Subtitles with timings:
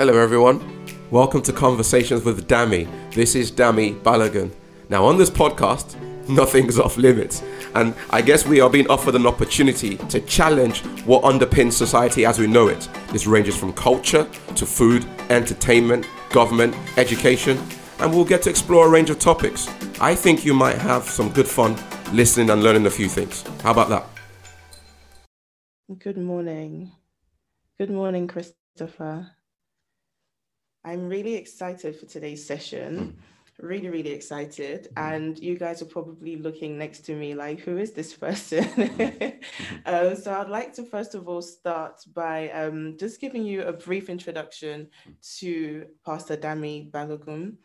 [0.00, 0.86] Hello, everyone.
[1.10, 2.88] Welcome to Conversations with Dami.
[3.12, 4.50] This is Dami Balogun.
[4.88, 5.94] Now, on this podcast,
[6.30, 7.42] nothing's off limits.
[7.74, 12.38] And I guess we are being offered an opportunity to challenge what underpins society as
[12.38, 12.88] we know it.
[13.12, 14.26] This ranges from culture
[14.56, 17.58] to food, entertainment, government, education,
[17.98, 19.68] and we'll get to explore a range of topics.
[20.00, 21.76] I think you might have some good fun
[22.14, 23.44] listening and learning a few things.
[23.62, 24.06] How about that?
[25.98, 26.90] Good morning.
[27.76, 29.32] Good morning, Christopher.
[30.84, 32.98] I'm really excited for today's session.
[32.98, 33.66] Hmm.
[33.66, 34.88] Really, really excited.
[34.96, 35.02] Hmm.
[35.02, 38.64] And you guys are probably looking next to me like, who is this person?
[39.60, 39.76] Hmm.
[39.86, 43.72] um, so I'd like to first of all start by um, just giving you a
[43.72, 44.88] brief introduction
[45.38, 47.56] to Pastor Dami Balogun.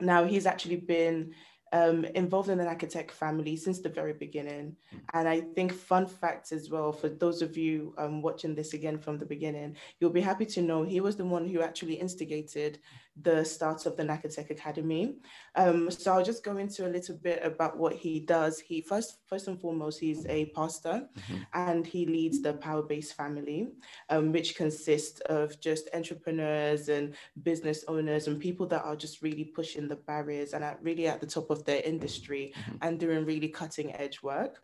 [0.00, 1.32] Now, he's actually been
[1.72, 4.76] um, involved in the Nakatech family since the very beginning.
[5.14, 8.98] And I think fun fact as well, for those of you um, watching this again
[8.98, 12.78] from the beginning, you'll be happy to know he was the one who actually instigated
[13.20, 15.16] the start of the Nakatech Academy.
[15.54, 18.58] Um, so I'll just go into a little bit about what he does.
[18.58, 21.08] He first, first and foremost, he's a pastor
[21.52, 23.68] and he leads the Powerbase family,
[24.08, 29.44] um, which consists of just entrepreneurs and business owners and people that are just really
[29.44, 33.48] pushing the barriers and are really at the top of their industry and doing really
[33.48, 34.62] cutting edge work.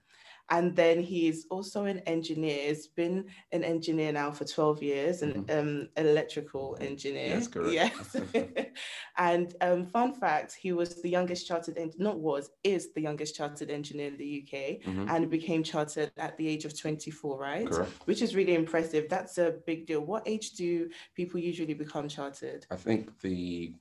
[0.51, 2.69] And then he's also an engineer.
[2.69, 7.29] He's been an engineer now for 12 years, an um, electrical engineer.
[7.29, 7.73] Yes, correct.
[7.73, 8.17] Yes.
[9.19, 13.37] and um, fun fact, he was the youngest chartered, en- not was, is the youngest
[13.37, 15.11] chartered engineer in the UK Mhm.
[15.11, 17.67] and became chartered at the age of 24, right?
[17.69, 17.93] Correct.
[18.07, 19.09] Which is really impressive.
[19.09, 20.01] That's a big deal.
[20.01, 22.67] What age do people usually become chartered?
[22.71, 23.75] I think the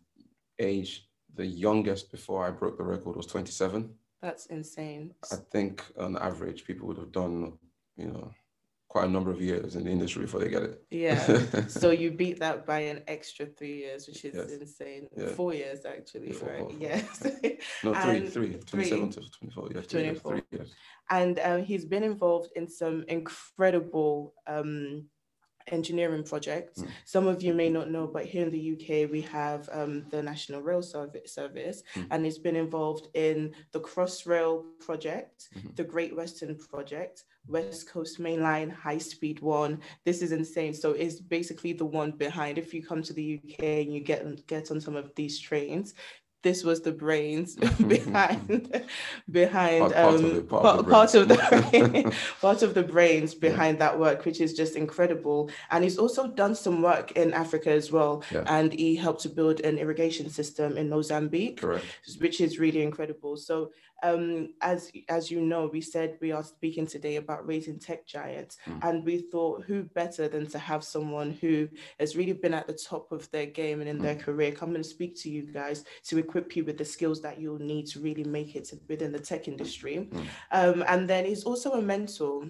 [0.59, 3.89] age, the youngest before I broke the record was 27.
[4.27, 5.13] That's insane.
[5.31, 7.53] I think on average, people would have done,
[7.95, 8.29] you know,
[8.89, 10.83] quite a number of years in the industry before they get it.
[10.91, 11.67] Yeah.
[11.69, 14.51] so you beat that by an extra three years, which is Yes.
[14.51, 15.07] insane.
[15.15, 15.27] Yeah.
[15.27, 16.59] Four years actually, Four, right?
[16.59, 16.79] four, four.
[16.81, 17.23] Yes.
[17.85, 19.69] No, three, And three, 27 to 24.
[19.73, 20.31] Yeah, three years, 24.
[20.33, 20.75] three years.
[21.09, 25.05] and um, he's been involved in some incredible um,
[25.77, 26.81] engineering projects.
[26.81, 26.87] Mm.
[27.05, 30.21] Some of you may not know, but here in the UK, we have um, the
[30.21, 32.07] National Rail Servi- Service, Mm.
[32.11, 35.75] and it's been involved in the Crossrail project, Mhm.
[35.75, 39.79] the Great Western project, West Coast Mainline High Speed One.
[40.05, 40.73] This is insane.
[40.73, 42.57] So it's basically the one behind.
[42.57, 45.93] If you come to the UK and you get get on some of these trains.
[46.47, 48.85] This was the brains mm-hmm, mm-hmm, behind mm-hmm.
[49.39, 51.93] behind Part- part of um, it, part part, of the part of brains.
[51.93, 55.49] the part of the brains behind that work, which is just incredible.
[55.71, 58.23] And he's also done some work in Africa as well.
[58.31, 58.43] Yeah.
[58.57, 61.85] And he helped to build an irrigation system in Mozambique, Correct.
[62.23, 63.35] which is really incredible.
[63.35, 63.71] So,
[64.03, 68.57] um, as as you know, we said we are speaking today about raising tech giants,
[68.67, 68.79] Mm.
[68.89, 71.67] and we thought who better than to have someone who
[71.99, 74.85] has really been at the top of their game and in their career come and
[74.85, 78.23] speak to you guys to equip you with the skills that you'll need to really
[78.23, 80.09] make it within the tech industry.
[80.11, 80.25] Mm.
[80.51, 82.47] Um, and then he's also a mentor.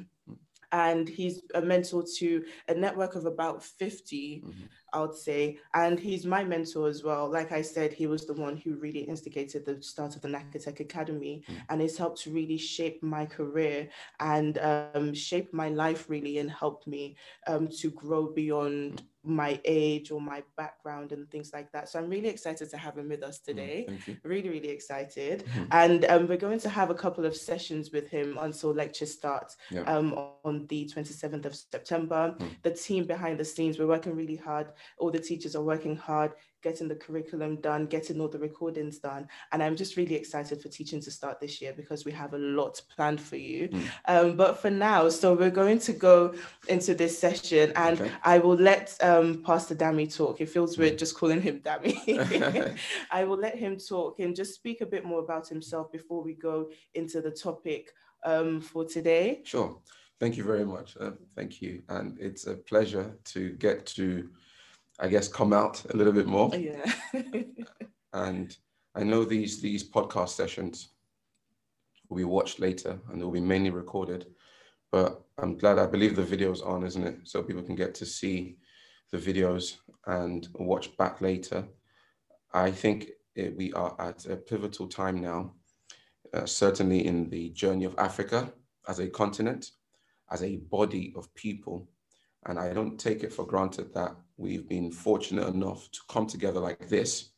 [0.73, 4.53] And he's a mentor to a network of about 50 Mhm.
[4.97, 5.59] I would say.
[5.73, 7.29] And he's my mentor as well.
[7.29, 10.79] Like I said, he was the one who really instigated the start of the Nakatech
[10.79, 11.55] Academy Mm.
[11.69, 16.49] and it's helped to really shape my career and um, shape my life really and
[16.49, 17.15] helped me
[17.51, 21.89] um, to grow beyond my age or my background and things like that.
[21.89, 23.77] So I'm really excited to have him with us Mm, today.
[24.07, 24.15] You.
[24.23, 25.43] Really, really excited.
[25.45, 25.67] Mhm.
[25.71, 29.57] And um, we're going to have a couple of sessions with him until lecture starts
[29.69, 29.81] Yeah.
[29.93, 30.07] um,
[30.49, 32.35] on the 27th of September.
[32.39, 32.49] Mm.
[32.63, 34.67] The team behind the scenes, we're working really hard.
[34.97, 36.31] All the teachers are working hard,
[36.63, 39.27] getting the curriculum done, getting all the recordings done.
[39.51, 42.37] And I'm just really excited for teaching to start this year because we have a
[42.37, 43.69] lot planned for you.
[43.69, 43.89] Mm.
[44.05, 46.33] Um, but for now, so we're going to go
[46.67, 48.11] into this session and Okay.
[48.23, 50.41] I will let um, Pastor Dami talk.
[50.41, 50.79] It feels Mm.
[50.79, 52.77] weird just calling him Dami.
[53.11, 56.33] I will let him talk and just speak a bit more about himself before we
[56.33, 57.91] go into the topic
[58.25, 59.41] um, for today.
[59.43, 59.79] Sure.
[60.19, 60.97] Thank you very much.
[60.99, 61.83] Uh, thank you.
[61.89, 64.29] And it's a pleasure to get to,
[64.99, 66.53] I guess, come out a little bit more.
[66.55, 66.91] Yeah.
[68.13, 68.55] And
[68.95, 70.89] I know these these podcast sessions
[72.09, 74.25] will be watched later and they'll be mainly recorded.
[74.91, 77.19] But I'm glad I believe the video's on, isn't it?
[77.25, 78.57] So people can get to see
[79.11, 81.67] the videos and watch back later.
[82.53, 85.53] I think it, we are at a pivotal time now,
[86.33, 88.51] uh, certainly in the journey of Africa
[88.87, 89.71] as a continent,
[90.31, 91.87] as a body of people.
[92.47, 96.59] And I don't take it for granted that we've been fortunate enough to come together
[96.59, 97.31] like this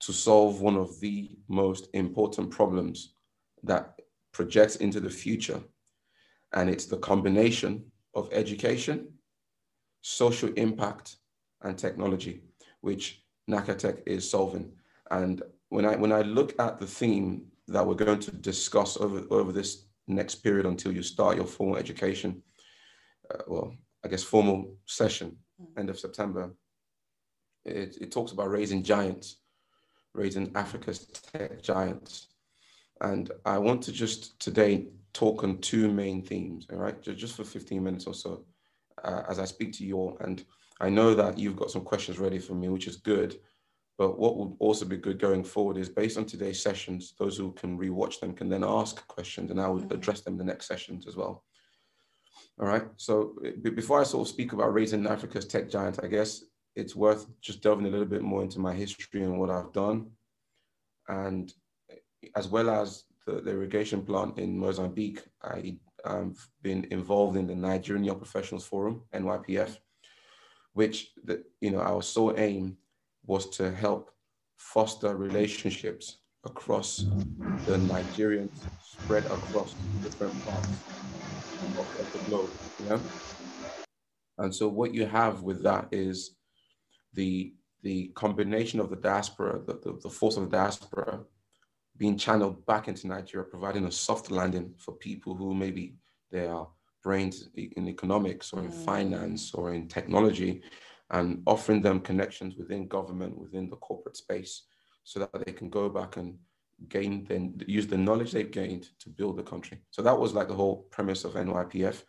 [0.00, 3.14] to solve one of the most important problems
[3.62, 4.00] that
[4.32, 5.60] projects into the future.
[6.52, 7.84] And it's the combination
[8.14, 9.08] of education,
[10.00, 11.16] social impact,
[11.62, 12.42] and technology.
[12.82, 14.72] which Nakatech is solving.
[15.10, 19.24] And when I when I look at the theme that we're going to discuss over
[19.30, 22.42] over this next period until you start your formal education,
[23.30, 23.74] uh, well,
[24.04, 25.78] I guess formal session, mm.
[25.78, 26.52] end of September,
[27.64, 29.36] it, it talks about raising giants,
[30.14, 32.28] raising Africa's tech giants.
[33.00, 37.36] And I want to just today talk on two main themes, all right, just, just
[37.36, 38.44] for 15 minutes or so,
[39.04, 40.16] uh, as I speak to you all.
[40.20, 40.44] And
[40.80, 43.38] I know that you've got some questions ready for me, which is good.
[43.98, 47.52] But what will also be good going forward is based on today's sessions, those who
[47.52, 49.92] can rewatch them can then ask questions and I will mm-hmm.
[49.92, 51.44] address them in the next sessions as well.
[52.60, 52.84] All right.
[52.96, 56.44] So before I sort of speak about raising Africa's tech giant, I guess
[56.76, 60.10] it's worth just delving a little bit more into my history and what I've done.
[61.08, 61.52] And
[62.36, 67.54] as well as the, the irrigation plant in Mozambique, I, have been involved in the
[67.54, 69.76] Nigerian Young Professionals Forum, NYPF,
[70.72, 72.76] which the, you know our sole aim
[73.24, 74.10] was to help
[74.56, 77.06] foster relationships across
[77.66, 78.50] the Nigerians
[78.82, 80.68] spread across different parts
[81.78, 82.50] of the globe.
[82.86, 82.98] Yeah.
[84.38, 86.36] And so what you have with that is
[87.12, 91.20] the the combination of the diaspora, the, the, the force of the diaspora
[91.96, 95.96] being channeled back into Nigeria, providing a soft landing for people who maybe
[96.30, 96.68] they are
[97.02, 98.84] brains in economics or in mm.
[98.84, 100.62] finance or in technology
[101.10, 104.62] and offering them connections within government, within the corporate space,
[105.04, 106.38] so that they can go back and
[106.88, 109.80] gain then use the knowledge they've gained to build the country.
[109.90, 112.02] So that was like the whole premise of NYPF.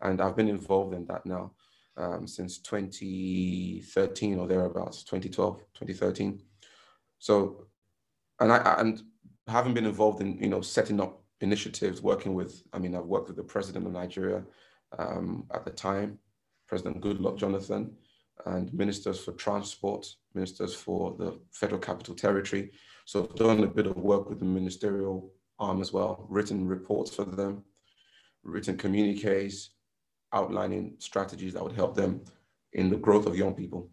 [0.00, 1.52] And I've been involved in that now
[1.96, 6.40] um, since 2013 or thereabouts, 2012, 2013.
[7.18, 7.66] So,
[8.40, 9.02] and I and
[9.48, 13.28] having been involved in you know setting up initiatives, working with, I mean, I've worked
[13.28, 14.42] with the president of Nigeria
[14.98, 16.18] um, at the time,
[16.66, 17.96] President Goodluck Jonathan,
[18.46, 22.70] and ministers for transport, ministers for the Federal Capital Territory.
[23.08, 27.14] So I've done a bit of work with the ministerial arm as well, written reports
[27.14, 27.64] for them,
[28.44, 29.70] written communiques,
[30.34, 32.20] outlining strategies that would help them
[32.74, 33.90] in the growth of young people.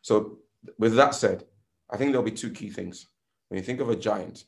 [0.00, 0.38] So
[0.78, 1.44] with that said,
[1.90, 3.08] I think there'll be two key things.
[3.48, 4.44] When you think of a giant,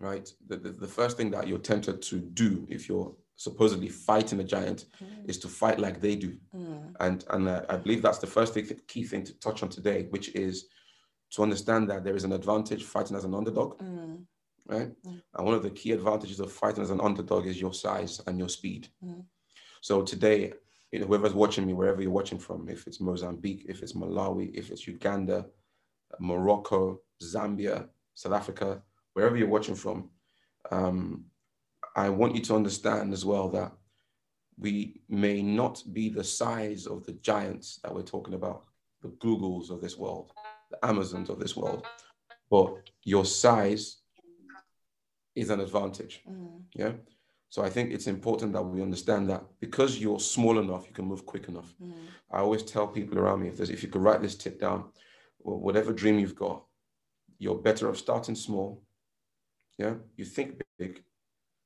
[0.00, 4.40] right, the, the, the first thing that you're tempted to do if you're supposedly fighting
[4.40, 5.28] a giant mm.
[5.28, 6.34] is to fight like they do.
[6.56, 6.94] Mm.
[7.00, 10.06] And, and uh, I believe that's the first thing, key thing to touch on today,
[10.08, 10.68] which is
[11.32, 13.78] to understand that there is an advantage fighting as an underdog.
[13.78, 14.24] Mm.
[14.66, 14.90] Right.
[15.06, 15.22] Mm.
[15.34, 18.38] And one of the key advantages of fighting as an underdog is your size and
[18.38, 18.88] your speed.
[19.04, 19.24] Mm.
[19.80, 20.52] So today,
[20.92, 24.54] you know, whoever's watching me, wherever you're watching from, if it's Mozambique, if it's Malawi,
[24.54, 25.46] if it's Uganda,
[26.18, 28.82] Morocco, Zambia, South Africa,
[29.14, 30.10] wherever you're watching from,
[30.70, 31.24] um,
[31.96, 33.72] I want you to understand as well that
[34.58, 38.64] we may not be the size of the giants that we're talking about,
[39.02, 40.32] the Googles of this world,
[40.70, 41.86] the Amazons of this world,
[42.50, 43.98] but your size
[45.34, 46.22] is an advantage.
[46.28, 46.62] Mm.
[46.74, 46.92] Yeah.
[47.50, 51.06] So I think it's important that we understand that because you're small enough, you can
[51.06, 51.72] move quick enough.
[51.82, 51.94] Mm.
[52.30, 54.90] I always tell people around me if there's if you could write this tip down,
[55.38, 56.64] whatever dream you've got,
[57.38, 58.82] you're better off starting small.
[59.78, 61.02] Yeah, you think big,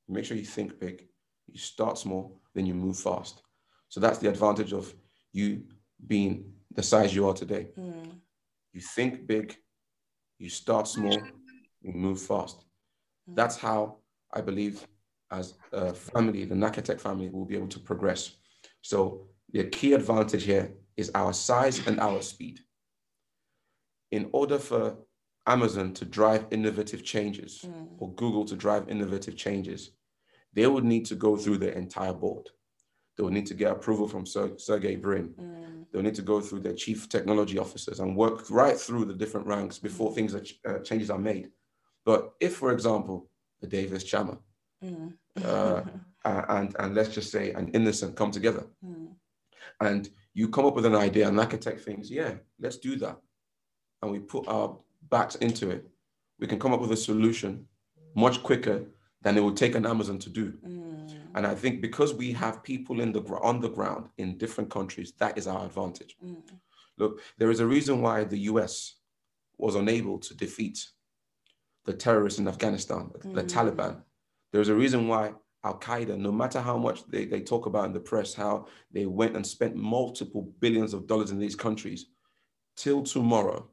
[0.07, 1.07] make sure you think big.
[1.47, 3.41] You start small, then you move fast.
[3.89, 4.93] So that's the advantage of
[5.33, 5.63] you
[6.07, 7.69] being the size you are today.
[7.77, 8.19] Mm.
[8.73, 9.55] You think big,
[10.39, 11.17] you start small,
[11.81, 12.65] you move fast.
[13.29, 13.35] Mm.
[13.35, 13.97] That's how
[14.33, 14.85] I believe
[15.31, 18.35] as a family, the Nakatech family will be able to progress.
[18.81, 22.59] So the key advantage here is our size and our speed.
[24.11, 24.97] In order for
[25.47, 27.87] Amazon to drive innovative changes mm.
[27.97, 29.91] or Google to drive innovative changes,
[30.53, 32.49] they would need to go through the entire board.
[33.15, 35.33] They would need to get approval from Ser- Sergey Brin.
[35.39, 35.85] Mm.
[35.91, 39.45] They'll need to go through their chief technology officers and work right through the different
[39.45, 40.15] ranks before mm.
[40.15, 41.49] things are, uh, changes are made.
[42.05, 43.29] But if, for example,
[43.61, 44.37] a Davis Chama,
[44.83, 45.13] mm.
[45.43, 45.81] uh,
[46.25, 49.09] and and let's just say an Innocent come together, mm.
[49.79, 53.17] and you come up with an idea, and Nakatech thinks, yeah, let's do that,
[54.01, 54.77] and we put our
[55.09, 55.85] backs into it,
[56.39, 57.67] we can come up with a solution
[58.15, 58.85] much quicker
[59.23, 60.53] than it would take an Amazon to do.
[60.65, 61.11] Mm.
[61.35, 65.13] And I think because we have people in the on the ground in different countries,
[65.17, 66.15] that is our advantage.
[66.23, 66.43] Mm.
[66.97, 68.97] Look, there is a reason why the US
[69.57, 70.85] was unable to defeat
[71.85, 73.33] the terrorists in Afghanistan, mm.
[73.33, 74.03] the Taliban.
[74.51, 77.93] There's a reason why Al Qaeda, no matter how much they, they talk about in
[77.93, 82.07] the press, how they went and spent multiple billions of dollars in these countries,
[82.75, 83.69] till tomorrow,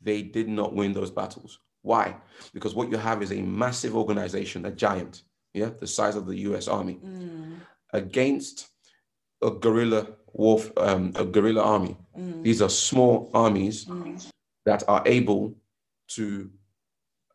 [0.00, 1.58] they did not win those battles.
[1.88, 2.06] Why?
[2.54, 5.22] Because what you have is a massive organization, a giant,
[5.54, 7.56] yeah, the size of the US Army, mm.
[7.92, 8.68] against
[9.42, 10.02] a guerrilla
[10.32, 11.96] wolf, um, a guerrilla army.
[12.18, 12.42] Mm.
[12.42, 14.30] These are small armies mm.
[14.66, 15.54] that are able
[16.16, 16.50] to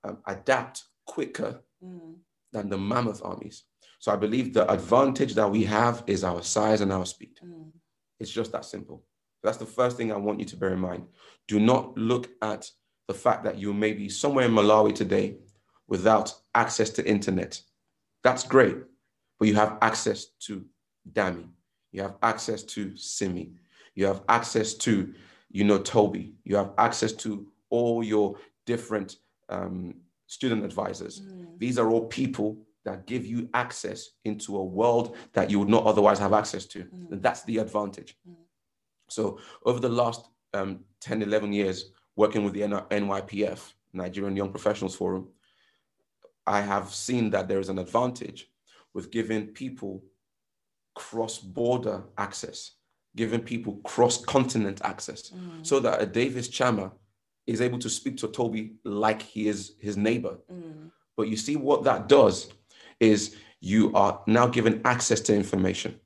[0.03, 1.51] um, adapt quicker
[1.83, 2.15] Mm.
[2.53, 3.63] than the mammoth armies.
[3.99, 7.35] So I believe the advantage that we have is our size and our speed.
[7.43, 7.71] Mm.
[8.19, 9.03] It's just that simple.
[9.43, 11.03] That's the first thing I want you to bear in mind.
[11.47, 12.69] Do not look at
[13.07, 15.37] the fact that you may be somewhere in Malawi today
[15.87, 17.61] without access to internet.
[18.23, 18.77] That's great,
[19.39, 20.65] but you have access to
[21.11, 21.47] Dami.
[21.91, 23.51] You have access to Simi.
[23.95, 25.13] You have access to,
[25.51, 26.33] you know, Toby.
[26.43, 29.17] You have access to all your different
[29.49, 29.95] um,
[30.27, 31.21] student advisors.
[31.21, 31.59] Mm.
[31.59, 35.85] These are all people that give you access into a world that you would not
[35.85, 36.79] otherwise have access to.
[36.79, 37.11] Mm.
[37.11, 38.17] And that's the advantage.
[38.27, 38.35] Mm.
[39.09, 44.95] So over the last um, 10, 11 years, working with the NYPF, Nigerian Young Professionals
[44.95, 45.27] Forum,
[46.45, 48.49] I have seen that there is an advantage
[48.93, 50.03] with giving people
[50.95, 52.71] cross-border access,
[53.15, 55.65] giving people cross-continent access, Mm.
[55.65, 56.91] so that a Davis Chama
[57.47, 60.37] is able to speak to Toby like he is his neighbor.
[60.51, 60.91] Mm.
[61.15, 62.49] But you see what that does
[62.99, 65.99] is you are now given access to information.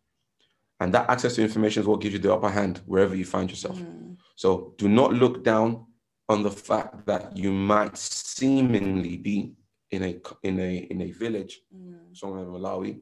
[0.80, 3.50] And that access to information is what gives you the upper hand wherever you find
[3.50, 3.78] yourself.
[3.78, 4.18] Mm.
[4.36, 5.87] So do not look down
[6.30, 9.54] on the fact that you might seemingly be
[9.92, 12.16] in a in a in a village Mm.
[12.16, 13.02] somewhere in Malawi.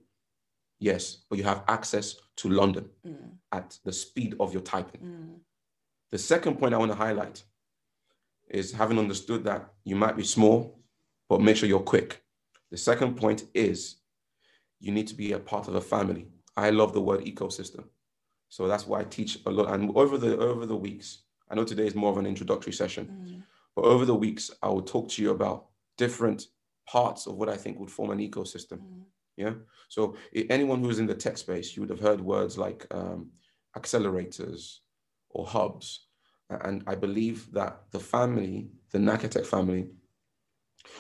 [0.80, 3.38] Yes, but you have access to London Mm.
[3.52, 5.02] at the speed of your typing.
[5.02, 5.40] Mm.
[6.12, 7.44] The second point I want to highlight
[8.48, 10.80] is having understood that you might be small,
[11.30, 12.24] but make sure you're quick.
[12.70, 13.96] The second point is
[14.80, 16.28] you need to be a part of a family.
[16.56, 17.86] I love the word ecosystem.
[18.50, 19.74] So that's why I teach a lot.
[19.74, 23.06] And over the over the weeks, I know today is more of an introductory session,
[23.08, 23.44] Mm.
[23.76, 26.48] but over the weeks, I will talk to you about different
[26.88, 28.80] parts of what I think would form an ecosystem.
[28.80, 29.04] Mm.
[29.38, 29.54] Yeah.
[29.90, 30.16] So
[30.50, 33.32] anyone who's in the tech space, you would have heard words like um,
[33.78, 34.80] accelerators
[35.30, 36.08] or hubs.
[36.50, 39.88] And I believe that the family, the Nakatech family,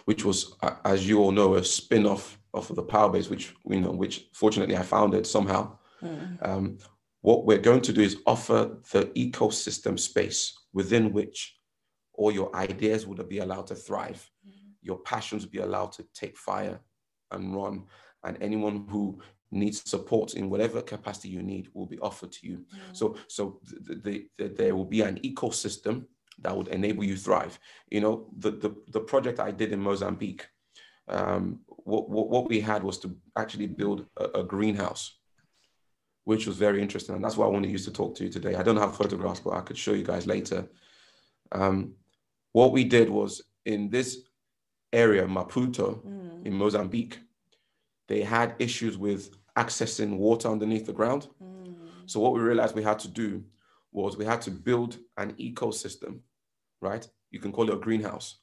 [0.06, 4.28] which was, as you all know, a spin-off of the Powerbase, which you know, which
[4.34, 5.78] fortunately I founded somehow.
[6.02, 6.48] Mm.
[6.48, 6.78] Um,
[7.25, 11.58] what we're going to do is offer the ecosystem space within which
[12.13, 14.29] all your ideas would be allowed to thrive,
[14.84, 16.79] your passions would be allowed to take fire
[17.32, 17.84] and run,
[18.24, 22.63] and anyone who needs support in whatever capacity you need will be offered to you.
[22.94, 26.05] So, so the, the, the, there will be an ecosystem
[26.44, 27.58] that would enable you thrive.
[27.89, 30.46] You know, the the, the project I did in Mozambique,
[31.08, 35.17] um, what, what what we had was to actually build a, a greenhouse
[36.25, 37.15] which was very interesting.
[37.15, 38.55] And that's what I want to use to talk to you today.
[38.55, 40.67] I don't have photographs, but I could show you guys later.
[41.51, 41.94] Um,
[42.51, 44.20] what we did was in this
[44.91, 46.46] area, Maputo, Mm.
[46.46, 47.20] in Mozambique,
[48.08, 51.27] they had issues with accessing water underneath the ground.
[51.41, 51.75] Mm.
[52.05, 53.44] So what we realized we had to do
[53.91, 56.20] was we had to build an ecosystem,
[56.82, 57.08] right?
[57.32, 58.39] You can call it a greenhouse,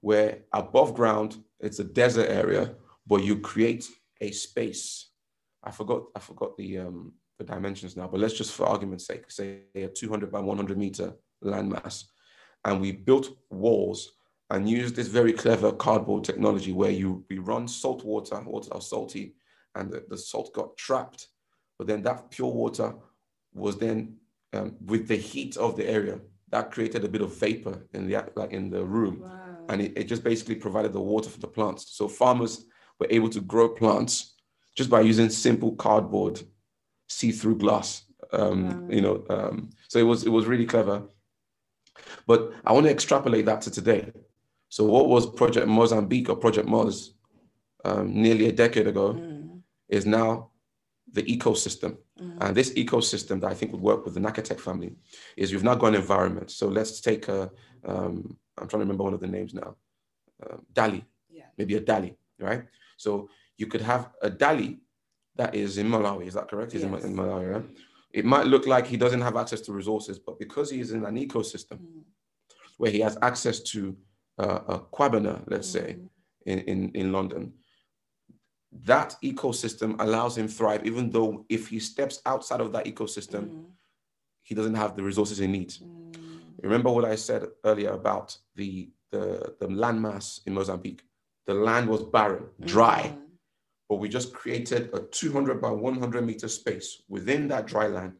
[0.00, 2.74] where above ground it's a desert area,
[3.06, 3.88] but you create
[4.20, 5.10] a space.
[5.62, 9.30] I forgot I forgot the um, the dimensions now, but let's just for argument's sake
[9.30, 11.12] say a 200 by 100 meter
[11.42, 12.04] landmass,
[12.64, 14.12] and we built walls
[14.50, 18.80] and used this very clever cardboard technology where you we run salt water, water are
[18.80, 19.34] salty,
[19.74, 21.28] and the, the salt got trapped.
[21.78, 22.94] But then that pure water
[23.52, 24.16] was then
[24.52, 28.24] um, with the heat of the area that created a bit of vapor in the
[28.36, 29.20] like in the room.
[29.20, 29.66] Wow.
[29.70, 31.96] and it, it just basically provided the water for the plants.
[31.96, 32.64] So farmers
[33.00, 34.34] were able to grow plants
[34.76, 36.40] just by using simple cardboard
[37.08, 38.94] see-through glass um, Wow.
[38.94, 41.02] you know um, so it was it was really clever
[42.26, 44.12] but i want to extrapolate that to today
[44.68, 47.10] so what was project mozambique or project moz
[47.84, 49.60] um, nearly a decade ago Mm.
[49.88, 50.50] is now
[51.12, 51.96] the ecosystem.
[52.20, 52.36] Mm.
[52.40, 54.96] And this ecosystem that I think would work with the Nakatech family
[55.36, 56.50] is you've now got an environment.
[56.50, 57.50] So let's take a,
[57.86, 59.76] um, I'm trying to remember one of the names now,
[60.44, 61.44] uh, Dali, Yeah.
[61.58, 62.64] maybe a Dali, right?
[62.96, 64.80] So you could have a Dali
[65.36, 66.72] that is in Malawi, is that correct?
[66.72, 67.04] He's in, Yes.
[67.04, 67.64] in Malawi, right?
[68.12, 71.04] It might look like he doesn't have access to resources, but because he is in
[71.04, 72.04] an ecosystem Mm.
[72.78, 73.96] where he has access to
[74.38, 76.08] uh, a Kwabena, let's say, Mm.
[76.46, 77.52] in, in, in London.
[78.72, 83.64] That ecosystem allows him thrive, even though if he steps outside of that ecosystem, Mm.
[84.42, 85.78] he doesn't have the resources he needs.
[85.78, 86.40] Mm.
[86.62, 91.02] Remember what I said earlier about the, the, the landmass in Mozambique?
[91.46, 93.23] The land was barren, dry, Mm.
[93.88, 98.14] But we just created a 200 by 100 meter space within that dry land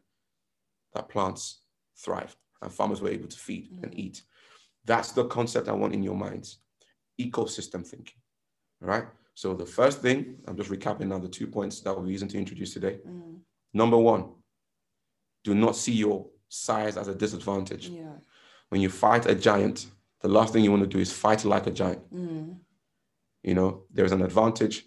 [0.93, 1.61] that plants
[1.97, 3.99] thrived and farmers were able to feed and Mm.
[3.99, 4.23] eat.
[4.85, 6.59] That's the concept I want in your minds
[7.19, 8.19] ecosystem thinking.
[8.81, 9.07] All right.
[9.33, 12.37] So, the first thing, I'm just recapping now the two points that we're using to
[12.37, 12.99] introduce today.
[13.07, 13.39] Mm.
[13.73, 14.33] Number one,
[15.43, 17.87] do not see your size as a disadvantage.
[17.89, 18.15] Yeah.
[18.69, 19.87] When you fight a giant,
[20.21, 22.09] the last thing you want to do is fight like a giant.
[22.13, 22.59] Mm.
[23.43, 24.85] You know, there's an advantage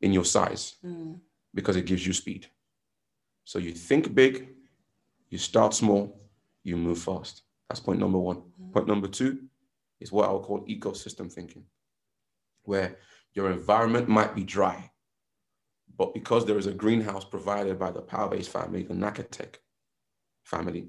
[0.00, 1.20] in your size Mm.
[1.54, 2.46] because it gives you speed.
[3.44, 4.48] So you think big,
[5.30, 6.20] you start small,
[6.62, 7.42] you move fast.
[7.68, 8.42] That's point number one.
[8.72, 9.48] Point number two
[10.00, 11.64] is what I would call ecosystem thinking,
[12.64, 12.98] where
[13.34, 14.90] your environment might be dry,
[15.96, 19.56] but because there is a greenhouse provided by the Powerbase family, the Nakatech
[20.44, 20.88] family,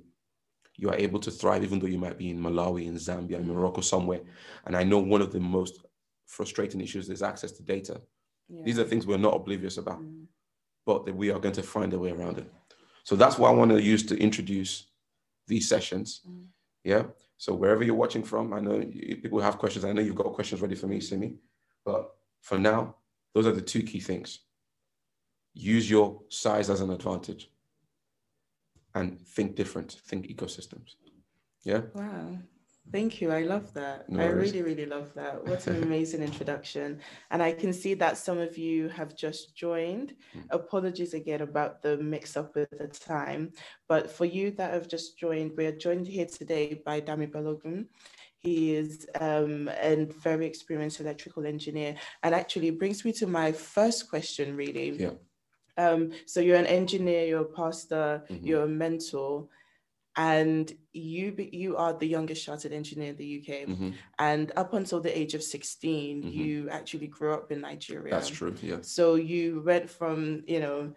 [0.76, 3.48] you are able to thrive even though you might be in Malawi, in Zambia, in
[3.48, 4.22] Morocco, somewhere.
[4.66, 5.80] And I know one of the most
[6.26, 8.02] frustrating issues is access to data.
[8.50, 8.64] Yeah.
[8.64, 10.26] These are things we're not oblivious about Mm.
[10.86, 12.50] but that we are going to find a way around it.
[13.04, 14.88] So that's what I want to use to introduce
[15.48, 16.22] these sessions.
[16.28, 16.46] Mm.
[16.84, 17.04] Yeah.
[17.38, 19.84] So wherever you're watching from, I know you- people have questions.
[19.86, 21.38] I know you've got questions ready for me, Simi.
[21.86, 22.96] But for now,
[23.34, 24.40] those are the two key things.
[25.54, 27.52] Use your size as an advantage
[28.96, 30.96] and think different, think ecosystems.
[31.64, 31.82] Yeah.
[31.94, 32.40] Wow.
[32.92, 33.32] Thank you.
[33.32, 34.10] I love that.
[34.10, 35.46] No I really, really love that.
[35.46, 37.00] What an amazing introduction.
[37.32, 40.16] And I can see that some of you have just joined.
[40.36, 40.44] Mm.
[40.52, 43.52] Apologies again about the mix up with the time.
[43.90, 47.88] But for you that have just joined, we are joined here today by Dami Balogun.
[48.38, 54.10] He is um, a very experienced electrical engineer and actually brings me to my first
[54.10, 54.92] question, really.
[54.92, 55.12] Yeah.
[55.78, 58.40] Um, so you're an engineer, you're a pastor, Mhm.
[58.46, 59.48] you're a mentor,
[60.18, 63.66] and you you are the youngest chartered engineer in the UK.
[63.68, 63.94] Mhm.
[64.18, 66.34] And up until the age of 16, Mhm.
[66.34, 68.12] you actually grew up in Nigeria.
[68.12, 68.56] That's true.
[68.62, 68.82] Yeah.
[68.82, 70.94] So you went from, you know,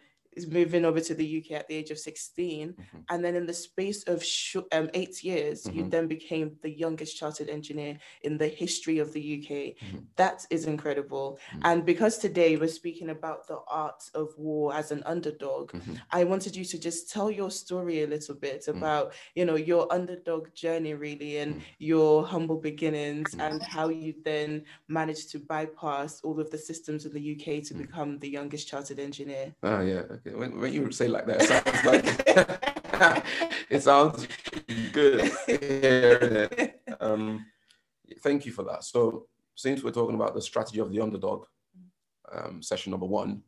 [0.49, 2.73] moving over to the UK at the age of 16.
[2.75, 3.05] Mhm.
[3.11, 5.91] And then in the space of sh- um, eight years, you Mhm.
[5.91, 9.77] then became the youngest chartered engineer in the history of the UK.
[9.81, 10.07] Mhm.
[10.17, 11.39] That is incredible.
[11.53, 11.61] Mhm.
[11.65, 16.01] And because today we're speaking about the art of war as an underdog, Mhm.
[16.11, 18.77] I wanted you to just tell your story a little bit Mm.
[18.77, 24.65] about, you know, your underdog journey really and your humble beginnings and how you then
[24.89, 28.99] managed to bypass all of the systems in the UK to become the youngest chartered
[28.99, 29.55] engineer.
[29.63, 30.05] Ah, yeah.
[30.11, 30.30] Okay.
[30.35, 33.25] When, when you say like that, it sounds like
[33.71, 34.27] it sounds
[34.93, 36.73] good.
[37.01, 37.47] Um,
[38.23, 38.85] thank you for that.
[38.85, 41.45] So, since we're talking about the strategy of the underdog,
[42.33, 43.43] um, session number one,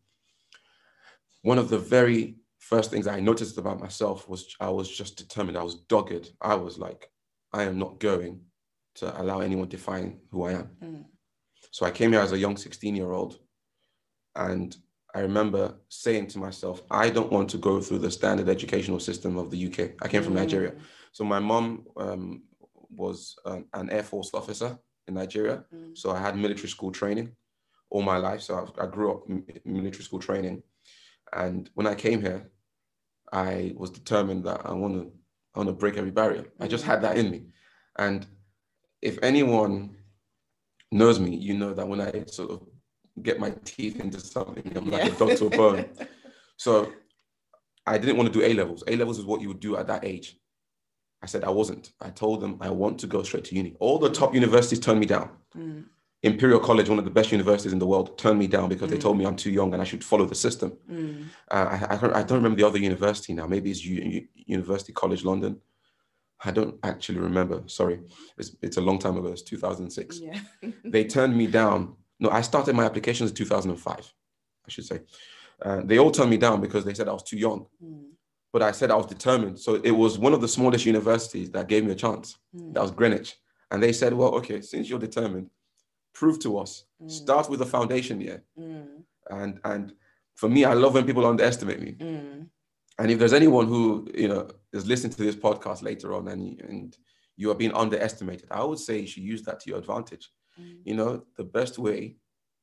[1.42, 5.58] one of the very first things I noticed about myself was I was just determined.
[5.58, 6.30] I was dogged.
[6.40, 7.10] I was like,
[7.52, 8.40] I am not going
[8.96, 10.70] to allow anyone to define who I am.
[10.82, 11.04] Mm.
[11.70, 13.38] So I came here as a young 16 year old.
[14.36, 14.76] And
[15.14, 19.36] I remember saying to myself, I don't want to go through the standard educational system
[19.36, 19.90] of the UK.
[20.00, 20.72] I came from Nigeria.
[20.72, 20.80] Mm.
[21.12, 22.42] So my mom um,
[22.90, 25.64] was an, an Air Force officer in Nigeria.
[25.74, 25.96] Mm.
[25.96, 27.32] So I had military school training
[27.90, 28.40] all my life.
[28.40, 30.62] So I, I grew up in military school training.
[31.32, 32.50] And when I came here,
[33.30, 35.12] I was determined that I want to
[35.54, 36.46] I want to break every barrier.
[36.60, 37.42] I just had that in me.
[37.98, 38.26] And
[39.02, 39.96] if anyone
[40.90, 42.62] knows me, you know that when I sort of
[43.20, 45.84] get my teeth into something, I'm like a dog to a bone.
[46.58, 46.92] So
[47.86, 48.84] I didn't want to do A levels.
[48.86, 50.38] A levels is what you would do at that age.
[51.20, 51.90] I said I wasn't.
[52.00, 53.74] I told them I want to go straight to uni.
[53.80, 55.30] All the top universities turned me down.
[55.56, 55.86] Mm.
[56.22, 58.96] Imperial College, one of the best universities in the world, turned me down because they
[58.96, 59.00] Mm.
[59.00, 60.76] told me I'm too young and I should follow the system.
[60.88, 61.24] Mm.
[61.50, 63.46] Uh, I, I, don't- I don't remember the other university now.
[63.48, 65.60] Maybe it's U, U- University College London.
[66.44, 67.62] I don't actually remember.
[67.66, 68.00] Sorry,
[68.38, 69.28] it's, it's a long time ago.
[69.28, 70.20] It's 2006.
[70.20, 70.38] Yeah.
[70.84, 71.96] They turned me down.
[72.22, 74.14] No, I started my applications in 2005,
[74.64, 75.00] I should say.
[75.60, 77.66] Uh, they all turned me down because they said I was too young.
[77.82, 78.10] Mm.
[78.52, 79.58] But I said I was determined.
[79.58, 82.38] So it was one of the smallest universities that gave me a chance.
[82.54, 82.74] Mm.
[82.74, 83.34] That was Greenwich.
[83.72, 85.50] And they said, well, okay, since you're determined,
[86.14, 86.84] prove to us.
[87.02, 87.10] Mm.
[87.10, 88.44] Start with the foundation year.
[88.56, 89.02] Mm.
[89.28, 89.92] And and
[90.36, 91.96] for me, I love when people underestimate me.
[91.98, 92.46] Mm.
[93.00, 96.60] And if there's anyone who you know is listening to this podcast later on and
[96.60, 96.96] and
[97.36, 100.30] you are being underestimated, I would say you should use that to your advantage.
[100.60, 100.80] Mm.
[100.84, 102.16] You know, the best way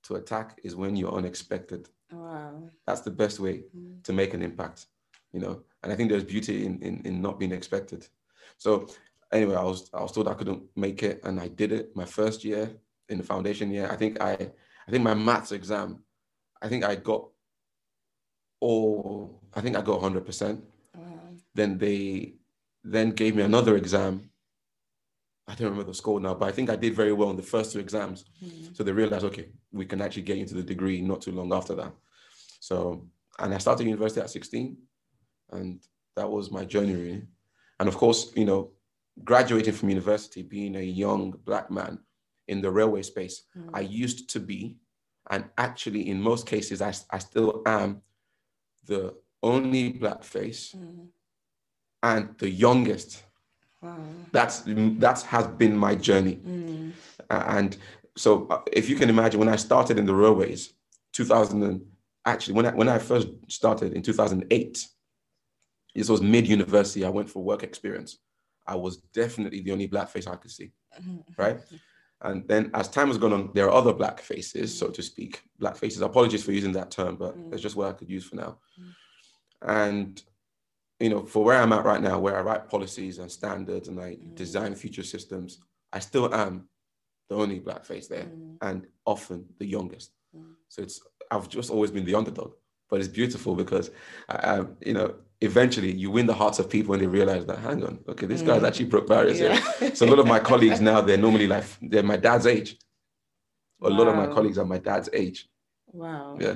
[0.03, 1.89] to attack is when you're unexpected.
[2.11, 2.69] Wow.
[2.87, 4.03] That's the best way Mm.
[4.03, 4.87] to make an impact.
[5.33, 8.07] You know, and I think there's beauty in in, in not being expected.
[8.57, 8.87] So
[9.31, 12.05] anyway, I was I was told I couldn't make it, and I did it my
[12.05, 12.71] first year
[13.09, 13.87] in the foundation year.
[13.91, 14.31] I think I
[14.87, 16.03] I think my maths exam,
[16.63, 17.29] I think I got
[18.59, 20.63] all I think I got 100 percent
[20.95, 21.29] Wow.
[21.53, 22.33] then they
[22.83, 24.29] then gave me another exam.
[25.49, 27.41] I don't remember the score now, but I think I did very well in the
[27.41, 28.25] first two exams.
[28.43, 28.75] Mm.
[28.77, 31.73] So they realized, okay, we can actually get into the degree not too long after
[31.75, 31.91] that.
[32.59, 33.07] So,
[33.39, 34.77] and I started university at 16,
[35.51, 35.81] and
[36.15, 37.23] that was my journey really.
[37.79, 38.71] And of course, you know,
[39.23, 41.97] graduating from university, being a young black man
[42.47, 43.69] in the railway space, Mm.
[43.73, 44.77] I used to be,
[45.31, 48.01] and actually in most cases, I, I still am
[48.85, 51.07] the only black face Mm.
[52.03, 53.23] and the youngest
[53.81, 53.97] Wow.
[54.31, 56.91] That's that has been my journey, mm.
[57.29, 57.77] and
[58.17, 60.73] so uh, if you can imagine, when I started in the railways,
[61.13, 61.81] 2000 and
[62.25, 64.87] actually when I when I first started in 2008,
[65.95, 67.05] this was mid university.
[67.05, 68.17] I went for work experience.
[68.67, 71.41] I was definitely the only black face I could see, mm-hmm.
[71.41, 71.59] right?
[72.21, 75.41] And then as time has gone on, there are other black faces, so to speak,
[75.57, 76.01] black faces.
[76.01, 77.53] Apologies for using that term, but mm.
[77.53, 78.57] it's just what I could use for now.
[78.79, 78.93] Mm.
[79.61, 80.23] And
[80.99, 83.99] you know, for where I'm at right now, where I write policies and standards and
[83.99, 84.35] I mm.
[84.35, 85.59] design future systems,
[85.93, 86.67] I still am
[87.29, 88.57] the only black face there, mm.
[88.61, 90.11] and often the youngest.
[90.35, 90.53] Mm.
[90.67, 92.53] So it's I've just always been the underdog,
[92.89, 93.91] but it's beautiful because,
[94.29, 97.83] uh, you know, eventually you win the hearts of people and they realize that hang
[97.83, 98.67] on okay this guy's mm.
[98.67, 99.57] actually broke barriers yeah.
[99.79, 102.77] here so a lot of my colleagues now they're normally like they're my dad's age
[103.81, 103.97] a wow.
[103.97, 105.47] lot of my colleagues are my dad's age
[105.93, 106.55] wow yeah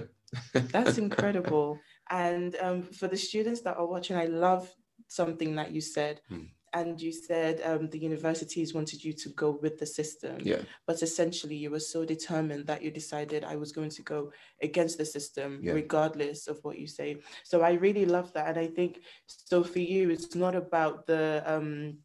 [0.54, 4.74] that's incredible and um, for the students that are watching i love
[5.08, 9.60] something that you said hmm and you said um, the universities wanted you to go
[9.62, 10.38] with the system.
[10.42, 10.62] Yeah.
[10.88, 14.98] But essentially, you were so determined that you decided I was going to go against
[14.98, 15.74] the system, yeah.
[15.74, 17.18] regardless of what you say.
[17.44, 19.64] So I really love that, and I think so.
[19.64, 22.00] For you, it's not about the um,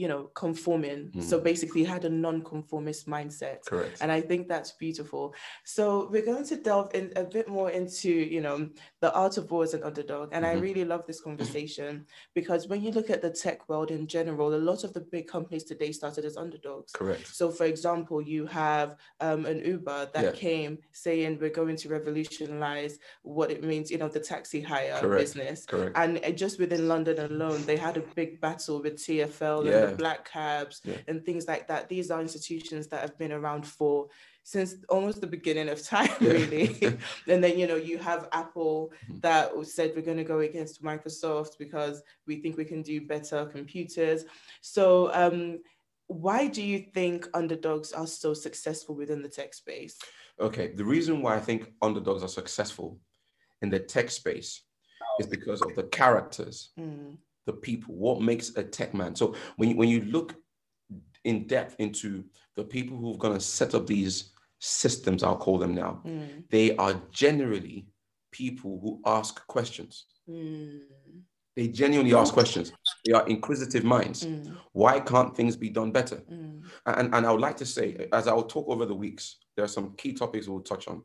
[0.00, 1.10] you know, conforming.
[1.10, 1.22] Mm.
[1.22, 3.66] So basically had a non-conformist mindset.
[3.66, 3.98] Correct.
[4.00, 5.34] And I think that's beautiful.
[5.64, 9.50] So we're going to delve in a bit more into, you know, the art of
[9.50, 10.30] war as an underdog.
[10.32, 10.56] And mm-hmm.
[10.56, 14.54] I really love this conversation because when you look at the tech world in general,
[14.54, 16.92] a lot of the big companies today started as underdogs.
[16.92, 17.26] Correct.
[17.26, 20.32] So for example, you have um, an Uber that yeah.
[20.32, 25.20] came saying we're going to revolutionize what it means, you know, the taxi hire Correct.
[25.20, 25.66] business.
[25.66, 25.94] Correct.
[25.94, 29.88] And just within London alone, they had a big battle with TFL yeah.
[29.88, 30.96] and black cabs yeah.
[31.08, 31.88] and things like that.
[31.88, 34.08] These are institutions that have been around for
[34.42, 36.32] since almost the beginning of time, yeah.
[36.32, 36.98] really.
[37.28, 39.20] and then, you know, you have Apple mm-hmm.
[39.20, 43.46] that said we're going to go against Microsoft because we think we can do better
[43.46, 44.24] computers.
[44.60, 45.60] So, um,
[46.06, 49.96] why do you think underdogs are so successful within the tech space?
[50.40, 52.98] Okay, the reason why I think underdogs are successful
[53.62, 54.62] in the tech space
[55.20, 59.14] is because of the characters mm the people, what makes a tech man.
[59.14, 60.34] So when you, when you look
[61.24, 62.24] in depth into
[62.56, 66.44] the people who've gonna set up these systems, I'll call them now, mm.
[66.50, 67.86] they are generally
[68.30, 70.06] people who ask questions.
[70.28, 70.80] Mm.
[71.56, 72.72] They genuinely ask questions.
[73.04, 74.24] They are inquisitive minds.
[74.24, 74.56] Mm.
[74.72, 76.22] Why can't things be done better?
[76.30, 76.62] Mm.
[76.86, 79.64] And, and I would like to say, as I will talk over the weeks, there
[79.64, 81.02] are some key topics we'll touch on.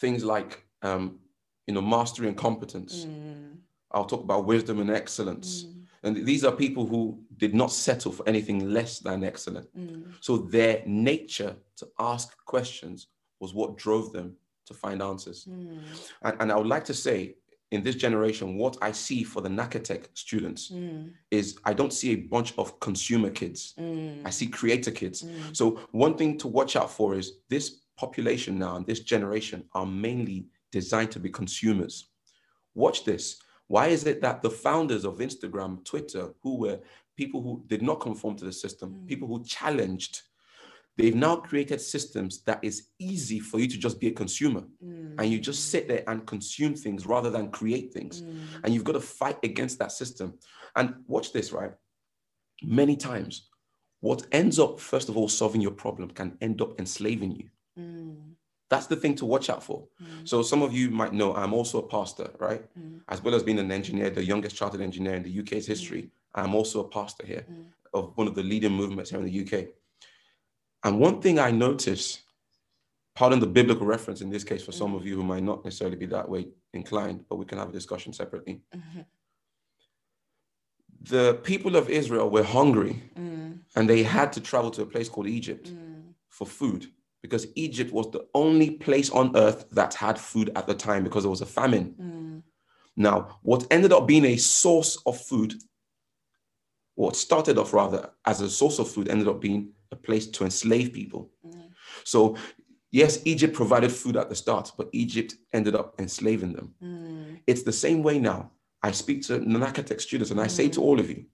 [0.00, 1.20] Things like, um,
[1.66, 3.56] you know, mastery and competence, mm.
[3.96, 5.64] I'll talk about wisdom and excellence.
[5.64, 5.72] Mm.
[6.02, 9.66] And these are people who did not settle for anything less than excellent.
[9.76, 10.12] Mm.
[10.20, 13.08] So their nature to ask questions
[13.40, 15.46] was what drove them to find answers.
[15.46, 15.80] Mm.
[16.22, 17.36] And, and I would like to say,
[17.72, 21.10] in this generation, what I see for the Nakatech students mm.
[21.30, 23.74] is I don't see a bunch of consumer kids.
[23.78, 24.20] Mm.
[24.24, 25.22] I see creator kids.
[25.22, 25.56] Mm.
[25.56, 29.86] So one thing to watch out for is this population now and this generation are
[29.86, 32.10] mainly designed to be consumers.
[32.74, 33.40] Watch this.
[33.68, 36.80] Why is it that the founders of Instagram, Twitter, who were
[37.16, 39.06] people who did not conform to the system, mm.
[39.08, 40.22] people who challenged,
[40.96, 45.14] they've now created systems that is easy for you to just be a consumer mm.
[45.18, 48.22] and you just sit there and consume things rather than create things.
[48.22, 48.40] Mm.
[48.64, 50.34] And you've got to fight against that system.
[50.76, 51.72] And watch this, right?
[52.62, 53.48] Many times,
[54.00, 57.48] what ends up, first of all, solving your problem can end up enslaving you.
[58.66, 58.70] Mm.
[58.70, 59.86] That's the thing to watch out for.
[60.02, 60.28] Mm.
[60.28, 62.62] So some of you might know I'm also a pastor, right?
[62.78, 63.00] Mm.
[63.08, 66.02] As well as being an engineer, the youngest chartered engineer in the UK's history.
[66.02, 66.42] Mm.
[66.42, 67.66] I'm also a pastor here mm.
[67.94, 69.68] of one of the leading movements here in the UK.
[70.84, 72.22] And one thing I notice,
[73.14, 74.96] pardon the biblical reference in this case for some mm.
[74.96, 77.72] of you who might not necessarily be that way inclined, but we can have a
[77.72, 78.60] discussion separately.
[78.74, 79.00] Mm-hmm.
[81.02, 83.58] The people of Israel were hungry mm.
[83.76, 85.70] and they had to travel to a place called Egypt
[86.28, 86.88] for food
[87.26, 91.24] because Egypt was the only place on earth that had food at the time because
[91.24, 91.94] there was a famine.
[92.00, 92.42] Mm.
[92.96, 95.54] Now, what ended up being a source of food,
[96.94, 100.44] what started off rather as a source of food, ended up being a place to
[100.44, 101.30] enslave people.
[101.44, 101.70] Mm.
[102.04, 102.36] So,
[102.92, 106.74] yes, Egypt provided food at the start, but Egypt ended up enslaving them.
[106.80, 107.40] Mm.
[107.48, 108.52] It's the same way now.
[108.84, 110.84] I speak to Nakatech students and I say to mm.
[110.84, 111.24] all of you,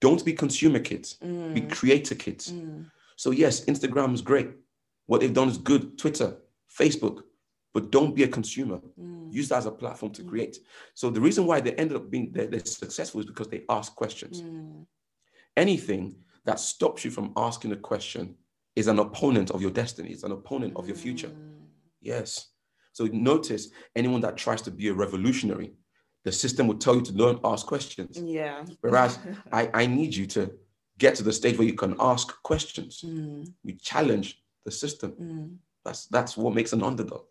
[0.00, 1.70] don't be consumer kids, be mm.
[1.70, 2.50] creator kids.
[2.50, 2.90] Mm.
[3.16, 4.50] So, yes, Instagram is great
[5.06, 5.98] what they've done is good.
[5.98, 6.36] Twitter,
[6.78, 7.22] Facebook,
[7.72, 8.80] but don't be a consumer.
[8.98, 9.32] Mm.
[9.32, 10.28] Use that as a platform to mm.
[10.28, 10.58] create.
[10.94, 13.94] So the reason why they ended up being they're, they're successful is because they ask
[13.94, 14.42] questions.
[14.42, 14.86] Mm.
[15.56, 18.36] Anything that stops you from asking a question
[18.76, 20.10] is an opponent of your destiny.
[20.10, 21.28] It's an opponent of your future.
[21.28, 21.66] Mm.
[22.00, 22.50] Yes.
[22.92, 25.72] So notice anyone that tries to be a revolutionary,
[26.24, 28.18] the system will tell you to don't ask questions.
[28.22, 28.64] Yeah.
[28.80, 29.18] Whereas
[29.52, 30.52] I, I need you to
[30.98, 33.02] get to the stage where you can ask questions.
[33.04, 35.12] Mm, You challenge the system.
[35.12, 35.56] mm.
[35.84, 37.22] That's that's what makes an underdog.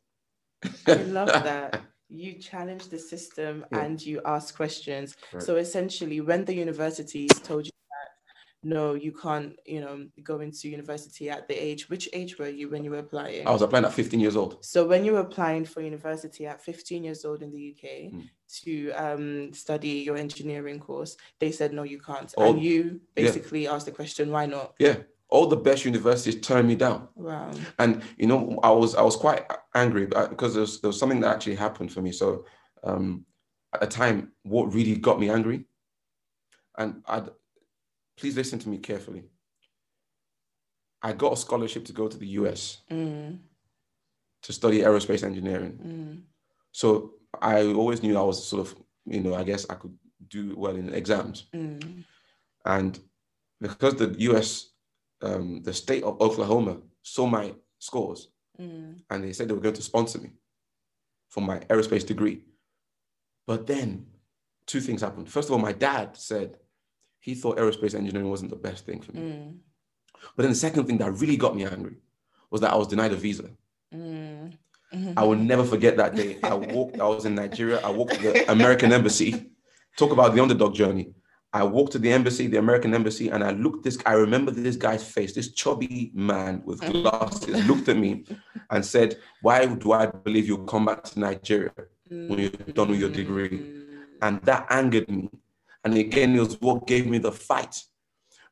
[0.88, 1.82] I love that.
[2.10, 3.80] You challenge the system Yeah.
[3.80, 5.15] and you ask questions.
[5.39, 8.10] So essentially, when the universities told you that
[8.69, 11.89] no, you can't, you know, go into university at the age.
[11.89, 13.48] Which age were you when you were applying?
[13.48, 14.63] I was applying at 15 years old.
[14.63, 18.30] So when you were applying for university at 15 years old in the UK Mm.
[18.63, 22.32] to um, study your engineering course, they said no, you can't.
[22.38, 23.24] Oh, and you yeah.
[23.24, 24.76] basically asked the question, why not?
[24.78, 24.98] Yeah.
[25.34, 27.08] All the best universities turned me down.
[27.15, 27.52] Wow.
[27.80, 27.91] and
[28.22, 29.41] you know i was i was quite
[29.84, 32.12] angry because there was, there was something that actually happened for me.
[32.12, 32.46] So
[32.84, 33.26] um
[33.74, 35.60] at the time what really got me angry
[36.78, 37.30] and i'd
[38.19, 39.24] please listen to me carefully.
[41.02, 43.39] I got a scholarship to go to the us Mm,
[44.43, 45.74] to study aerospace engineering.
[45.91, 46.15] Mm,
[46.72, 48.76] so i always knew i was sort of
[49.15, 49.96] you know i guess i could
[50.38, 51.38] do well in exams.
[51.54, 52.04] Mm,
[52.65, 53.00] and
[53.60, 54.72] because the us
[55.23, 59.75] um, the state of oklahoma saw my scores mm, and they said they were going
[59.75, 60.31] to sponsor me
[61.29, 62.43] for my aerospace degree.
[63.47, 64.05] But then
[64.67, 65.27] two things happened.
[65.29, 66.57] First of all, my dad said
[67.19, 69.21] he thought aerospace engineering wasn't the best thing for me.
[69.21, 69.57] mm,
[70.36, 71.97] But then the second thing that really got me angry
[72.51, 73.49] was that I was denied a visa.
[73.93, 74.53] mm.
[75.17, 76.38] I will never forget that day.
[76.43, 79.31] I walked, I was in Nigeria, I walked to the American embassy.
[79.97, 81.13] Talk about the underdog journey.
[81.53, 84.75] I walked to the embassy, the American embassy, and I looked this, I remember this
[84.75, 88.25] guy's face, this chubby man with glasses looked at me
[88.71, 91.71] and said, Why do I believe you'll come back to Nigeria
[92.09, 93.49] when you're done with your degree?
[93.49, 93.85] Mm,
[94.23, 95.29] And that angered me.
[95.85, 97.83] And again, it was what gave me the fight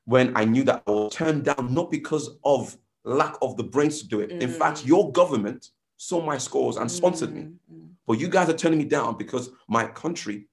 [0.05, 4.01] when I knew that I was turned down, not because of lack of the brains
[4.01, 4.31] to do it.
[4.31, 4.87] In fact, Mm.
[4.87, 7.41] your government saw my scores and sponsored me.
[7.41, 10.47] mm, mm, But you guys are turning me down because my country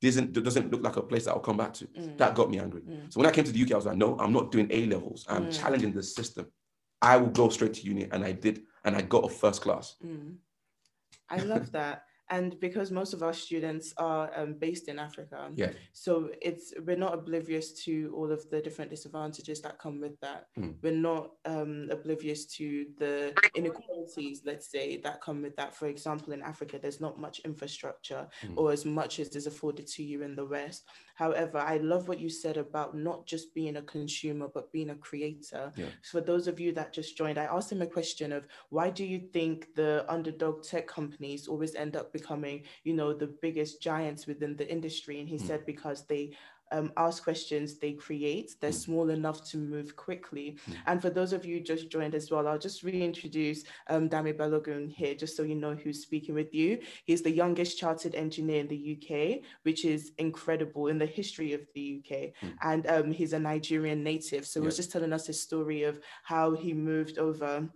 [0.00, 1.86] doesn't, doesn't look like a place that I'll come back to.
[1.86, 2.80] mm, That got me angry.
[2.82, 3.12] mm.
[3.12, 4.86] So when I came to the UK, I was like, no, I'm not doing A
[4.86, 5.26] levels.
[5.28, 5.50] I'm Mm.
[5.60, 6.46] challenging the system.
[7.02, 8.08] I will go straight to uni.
[8.10, 8.62] And I did.
[8.84, 9.96] And I got a first class.
[10.04, 10.36] Mm.
[11.28, 12.04] I love that.
[12.30, 15.72] And because most of our students are um, based in Africa, Yeah.
[15.92, 20.46] so it's we're not oblivious to all of the different disadvantages that come with that.
[20.56, 20.76] Mm.
[20.80, 25.74] We're not um, oblivious to the inequalities, let's say, that come with that.
[25.74, 28.56] For example, in Africa, there's not much infrastructure Mm.
[28.56, 30.84] or as much as is afforded to you in the West.
[31.20, 34.94] However, I love what you said about not just being a consumer, but being a
[35.08, 35.70] creator.
[35.76, 35.90] Yeah.
[36.10, 39.04] For those of you that just joined, I asked him a question of why do
[39.04, 44.26] you think the underdog tech companies always end up becoming, you know, the biggest giants
[44.26, 45.20] within the industry?
[45.20, 45.46] And he Mm.
[45.48, 46.24] said because they
[46.72, 48.84] um, ask questions, they create, they're Mm.
[48.86, 50.56] small enough to move quickly.
[50.68, 50.76] Mm.
[50.86, 54.90] And for those of you just joined as well, I'll just reintroduce um, Dami Balogun
[54.90, 56.78] here, just so you know who's speaking with you.
[57.04, 61.62] He's the youngest chartered engineer in the UK, which is incredible in the history of
[61.74, 62.32] the UK.
[62.42, 62.54] Mm.
[62.62, 64.46] And um, he's a Nigerian native.
[64.46, 67.68] So he was just telling us his story of how he moved over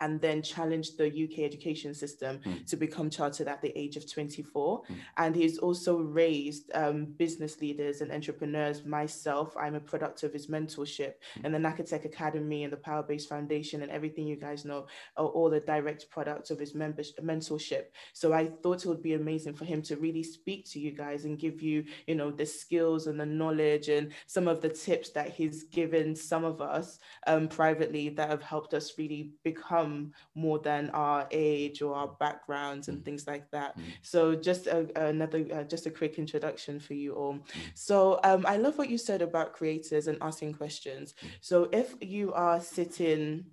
[0.00, 2.66] and then challenged the UK education system Mm.
[2.66, 4.82] to become chartered at the age of 24.
[4.82, 4.96] Mm.
[5.16, 8.84] And he's also raised um, business leaders and entrepreneurs.
[8.84, 11.44] Myself, I'm a product of his mentorship Mm.
[11.44, 15.50] and the Nakatech Academy and the Powerbase Foundation and everything you guys know are all
[15.50, 17.84] the direct products of his members- mentorship.
[18.12, 21.24] So I thought it would be amazing for him to really speak to you guys
[21.24, 25.10] and give you, you know, the skills and the knowledge and some of the tips
[25.10, 29.87] that he's given some of us um, privately that have helped us really become
[30.34, 33.04] more than our age or our backgrounds and Mm.
[33.04, 33.70] things like that.
[33.76, 33.82] Mm.
[34.02, 37.36] So just a, another, uh, just a quick introduction for you all.
[37.74, 37.96] So
[38.28, 41.06] um, I love what you said about creators and asking questions.
[41.12, 41.28] Mm.
[41.40, 43.44] So if you are sitting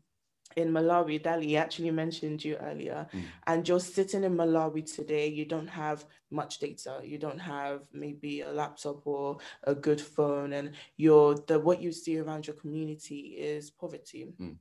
[0.55, 3.23] in Malawi, Dali actually mentioned you earlier, Mm.
[3.47, 8.41] and you're sitting in Malawi today, you don't have much data, you don't have maybe
[8.41, 10.71] a laptop or a good phone, and
[11.03, 13.19] you're the what you see around your community
[13.51, 14.33] is poverty.
[14.39, 14.55] Mm.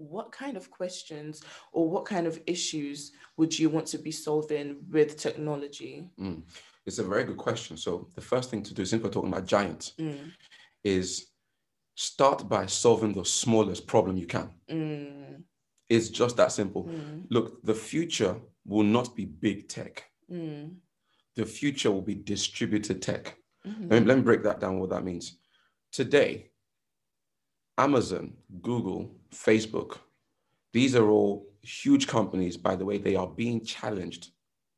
[0.00, 4.78] What kind of questions or what kind of issues would you want to be solving
[4.90, 6.08] with technology?
[6.18, 6.42] Mm.
[6.86, 7.76] It's a very good question.
[7.76, 10.32] So the first thing to do, since we're talking about giants, Mm,
[10.82, 11.26] is
[11.96, 14.50] start by solving the smallest problem you can.
[14.70, 15.42] mm,
[15.90, 16.84] It's just that simple.
[16.84, 20.10] mm, Look, the future will not be big tech.
[20.32, 20.76] mm,
[21.36, 23.36] The future will be distributed tech.
[23.66, 25.36] mhm, Let me, let me break that down, what that means.
[25.92, 26.52] Today,
[27.76, 29.98] Amazon, Google, Facebook,
[30.72, 32.56] these are all huge companies.
[32.56, 34.30] By the way, they are being challenged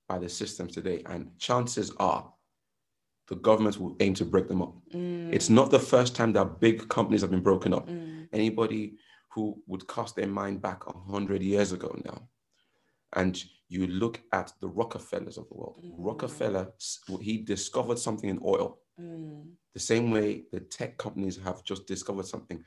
[0.08, 1.02] by the systems today.
[1.06, 2.32] And chances are
[3.28, 4.74] the government will aim to break them up.
[4.92, 7.88] mm, It's not the first time that big companies have been broken up.
[7.88, 8.96] mm, Anybody
[9.30, 12.28] who would cast their mind back 100 years ago now,
[13.14, 15.80] and you look at the Rockefellers of the world.
[15.82, 15.94] Mm.
[15.96, 16.72] Rockefeller,
[17.20, 19.52] he discovered something in oil, Mm.
[19.72, 22.62] the same way the tech companies have just discovered something.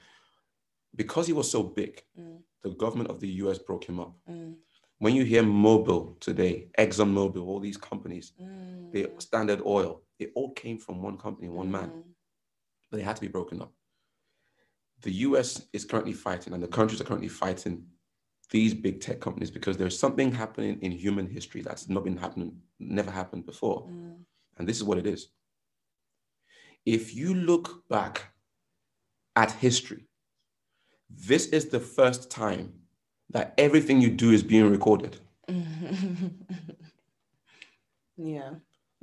[0.95, 2.43] Because he was so big, Mm.
[2.63, 4.17] the government of the US broke him up.
[4.29, 4.55] Mm.
[4.99, 8.91] When you hear Mobil today, ExxonMobil, all these companies, Mm.
[8.91, 11.89] the Standard Oil, it all came from one company, one man.
[11.89, 12.03] Mm.
[12.91, 13.73] but they had to be broken up.
[15.01, 17.87] The US is currently fighting, and the countries are currently fighting
[18.51, 22.61] these big tech companies because there's something happening in human history that's not been happening,
[22.79, 23.87] never happened before.
[23.87, 24.23] Mm.
[24.57, 25.29] And this is what it is.
[26.85, 28.33] If you look back
[29.35, 30.07] at history,
[31.09, 32.73] this is the first time
[33.29, 35.17] that everything you do is being recorded.
[38.17, 38.51] yeah.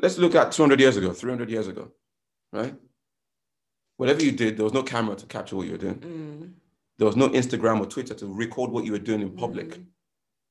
[0.00, 1.92] Let's look at 200 years ago, 300 years ago,
[2.52, 2.74] right?
[3.96, 5.94] Whatever you did, there was no camera to capture what you were doing.
[5.96, 6.52] Mm.
[6.98, 9.78] There was no Instagram or Twitter to record what you were doing in public.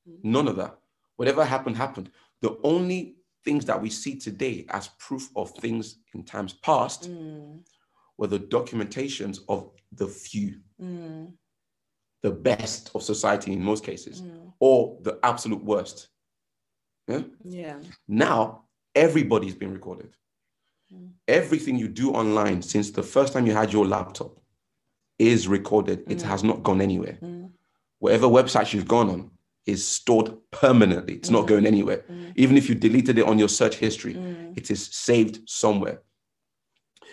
[0.08, 0.22] Mm.
[0.22, 0.78] None of that.
[1.16, 2.10] Whatever happened, happened.
[2.40, 7.62] The only things that we see today as proof of things in times past Mm.
[8.16, 11.32] were the documentations of the few, Mm.
[12.22, 14.52] The best of society in most cases, Mm.
[14.60, 16.08] or the absolute worst.
[17.08, 17.22] Yeah?
[17.44, 17.80] Yeah.
[18.08, 20.14] Now, everybody's been recorded.
[20.92, 21.10] Mm.
[21.26, 24.38] Everything you do online since the first time you had your laptop
[25.18, 26.00] is recorded.
[26.08, 26.22] It Mm.
[26.22, 27.18] has not gone anywhere.
[27.20, 27.50] Mm.
[27.98, 29.30] Whatever website you've gone on
[29.66, 31.14] is stored permanently.
[31.14, 31.48] It's not Mm.
[31.48, 32.04] going anywhere.
[32.08, 32.32] Mm.
[32.36, 34.14] Even if you deleted it on your search history,
[34.56, 36.02] it is saved somewhere.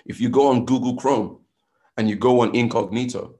[0.06, 1.39] If you go on Google Chrome
[1.98, 3.38] and you go on incognito,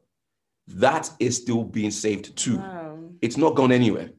[0.76, 2.58] that is still being saved too.
[2.58, 3.00] Wow.
[3.22, 4.12] It's not gone anywhere.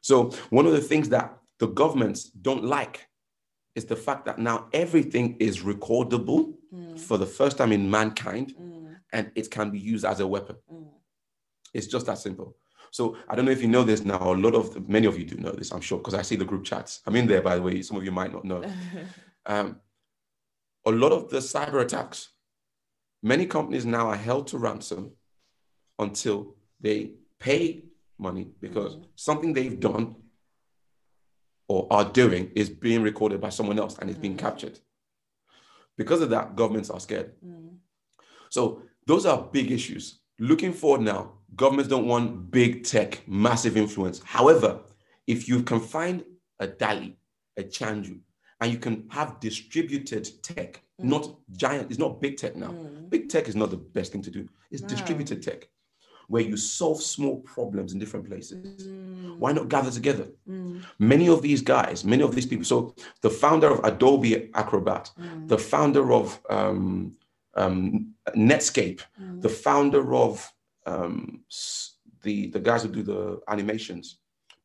[0.00, 3.06] So, one of the things that the governments don't like
[3.74, 6.98] is the fact that now everything is recordable Mm.
[6.98, 8.96] for the first time in mankind Mm.
[9.12, 10.56] and it can be used as a weapon.
[10.72, 10.88] Mm.
[11.72, 12.56] It's just that simple.
[12.90, 14.32] So I don't know if you know this now.
[14.32, 16.44] A lot of many of you do know this, I'm sure, because I see the
[16.44, 17.02] group chats.
[17.06, 17.82] I'm in there, by the way.
[17.82, 18.62] Some of you might not know.
[19.48, 19.80] Um,
[20.84, 22.30] a lot of the cyber attacks,
[23.22, 25.12] many companies now are held to ransom
[25.98, 27.84] until they pay
[28.18, 30.16] money because something they've done
[31.68, 34.38] or are doing is being recorded by someone else and it's being Mm.
[34.38, 34.78] captured.
[35.96, 37.34] Because of that, governments are scared.
[37.44, 37.78] Mm.
[38.50, 40.20] So those are big issues.
[40.38, 44.20] Looking forward now, governments don't want big tech, massive influence.
[44.22, 44.80] However,
[45.26, 46.24] if you can find
[46.60, 47.16] a Dali,
[47.56, 48.20] a Chanju,
[48.60, 51.04] and you can have distributed tech, Mm.
[51.04, 52.70] not giant, it's not big tech now.
[52.70, 53.10] Mm.
[53.10, 54.48] Big tech is not the best thing to do.
[54.70, 54.88] It's Wow.
[54.88, 55.68] distributed tech,
[56.28, 58.86] where you solve small problems in different places.
[58.86, 59.38] Mm.
[59.38, 60.26] Why not gather together?
[60.48, 60.82] Mm.
[60.98, 62.64] Many of these guys, many of these people.
[62.64, 65.48] So the founder of Adobe Acrobat, Mm.
[65.48, 67.16] the founder of um,
[67.54, 69.42] um, Netscape, Mm.
[69.42, 70.52] the founder of
[70.86, 71.40] um,
[72.22, 74.18] the the guys who do the animations,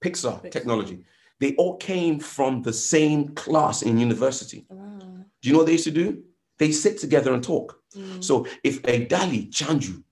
[0.03, 0.51] Pixar, Pixar.
[0.51, 0.97] technology.
[1.39, 4.65] They all came from the same class in university.
[4.69, 4.99] Wow.
[5.41, 6.23] Do you know what they used to do?
[6.59, 7.79] They sit together and talk.
[7.97, 8.23] Mm.
[8.23, 10.03] So if a Dali Chanju,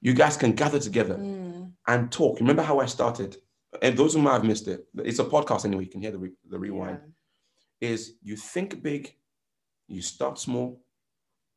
[0.00, 1.72] you guys can gather together Mm.
[1.86, 2.38] and talk.
[2.40, 3.36] Remember how I started?
[3.82, 5.84] And those who might have missed it, it's a podcast anyway.
[5.84, 7.00] You can hear the, re- the rewind.
[7.80, 9.14] Is you think big,
[9.88, 10.80] you start small,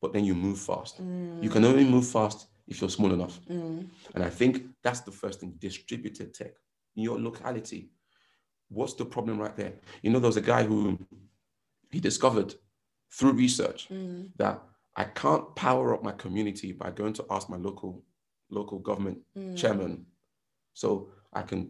[0.02, 0.96] but then you move fast.
[1.00, 1.42] Yeah.
[1.42, 3.40] You can only move fast if you're small enough.
[3.50, 3.88] Mm.
[4.16, 6.54] And I think that's the first thing distributed tech
[6.96, 7.90] in your locality.
[8.70, 9.74] What's the problem right there?
[10.02, 10.98] You know, there was a guy who
[11.90, 12.56] he discovered
[13.12, 14.32] through research Mm.
[14.38, 14.62] that
[14.96, 18.04] I can't power up my community by going to ask my local
[18.52, 19.56] local government Mm.
[19.58, 20.06] chairman
[20.74, 21.62] so I can,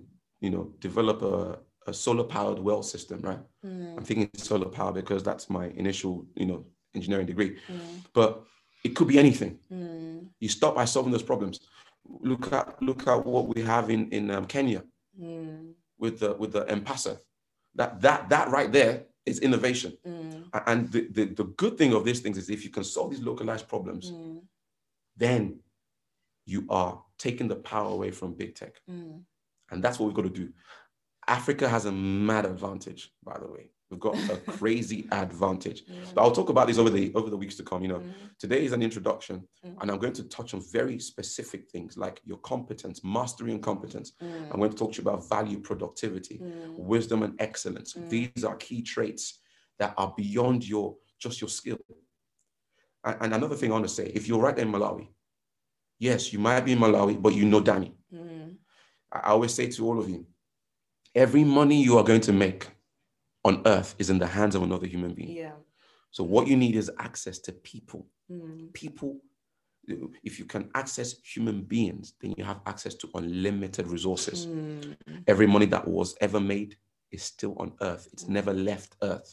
[0.42, 3.40] you know, develop a, a solar powered well system, right?
[3.66, 3.98] Mm.
[3.98, 6.66] I'm thinking solar power because that's my initial, you know,
[6.96, 7.52] engineering degree.
[7.70, 8.04] Mm.
[8.14, 8.44] But
[8.84, 10.28] it could be anything Mm.
[10.40, 11.60] you start by solving those problems.
[12.32, 14.82] Look at look at what we have in in um, Kenya
[15.20, 15.74] Mm.
[16.04, 17.14] with the with the M-Pesa.
[17.76, 19.92] That that that right there is innovation.
[20.06, 20.50] Mm.
[20.70, 23.24] And the, the the good thing of these things is if you can solve these
[23.30, 24.12] localized problems,
[25.18, 25.60] then
[26.52, 29.24] you are taking the power away from big tech, Mm.
[29.72, 30.48] and that's what we've got to do.
[31.28, 33.66] Africa has a mad advantage, by the way.
[33.90, 35.80] We've got a crazy advantage.
[35.88, 35.96] Yeah.
[36.16, 37.82] But I'll talk about this over the over the weeks to come.
[37.86, 38.14] You know, Mm.
[38.44, 39.76] Today is an introduction, Mm.
[39.82, 44.08] and I'm going to touch on very specific things like your competence, mastery and competence.
[44.22, 44.48] Mm.
[44.52, 46.76] I'm going to talk to you about value, productivity, Mm.
[46.94, 47.90] wisdom, and excellence.
[47.94, 48.10] Mm.
[48.16, 49.26] These are key traits
[49.80, 50.88] that are beyond your
[51.24, 51.78] just your skill.
[53.08, 55.08] And, and another thing I want to say: if you're right in Malawi,
[56.02, 57.94] yes, you might be in Malawi, but you know Danny.
[58.14, 58.56] Mm.
[59.14, 60.26] I I always say to all of you,
[61.16, 62.68] every money you are going to make
[63.44, 65.32] on earth is in the hands of another human being.
[65.44, 65.58] Yeah.
[66.12, 68.72] So what you need is access to people Mm.
[68.74, 69.12] people
[70.30, 74.96] if you can access human beings then you have access to unlimited resources Mm.
[75.28, 76.72] every money that was ever made
[77.16, 78.08] is still on Earth.
[78.14, 79.30] It's never left Earth.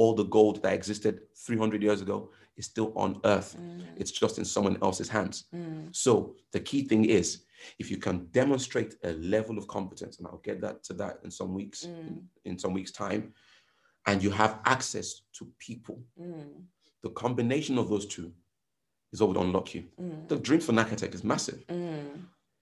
[0.00, 1.14] All the gold that existed
[1.46, 3.56] 300 years ago is still on Earth.
[3.58, 3.84] Mm.
[3.96, 5.44] It's just in someone else's hands.
[5.54, 5.94] Mm.
[5.94, 7.44] So the key thing is
[7.78, 11.30] if you can demonstrate a level of competence, and I'll get that to that in
[11.30, 11.88] some weeks, Mm.
[12.08, 13.32] in, in some weeks' time,
[14.06, 16.64] and you have access to people, Mm.
[17.02, 18.32] the combination of those two
[19.12, 19.84] is what would unlock you.
[20.00, 20.28] Mm.
[20.28, 21.64] The dream for Nakatech is massive.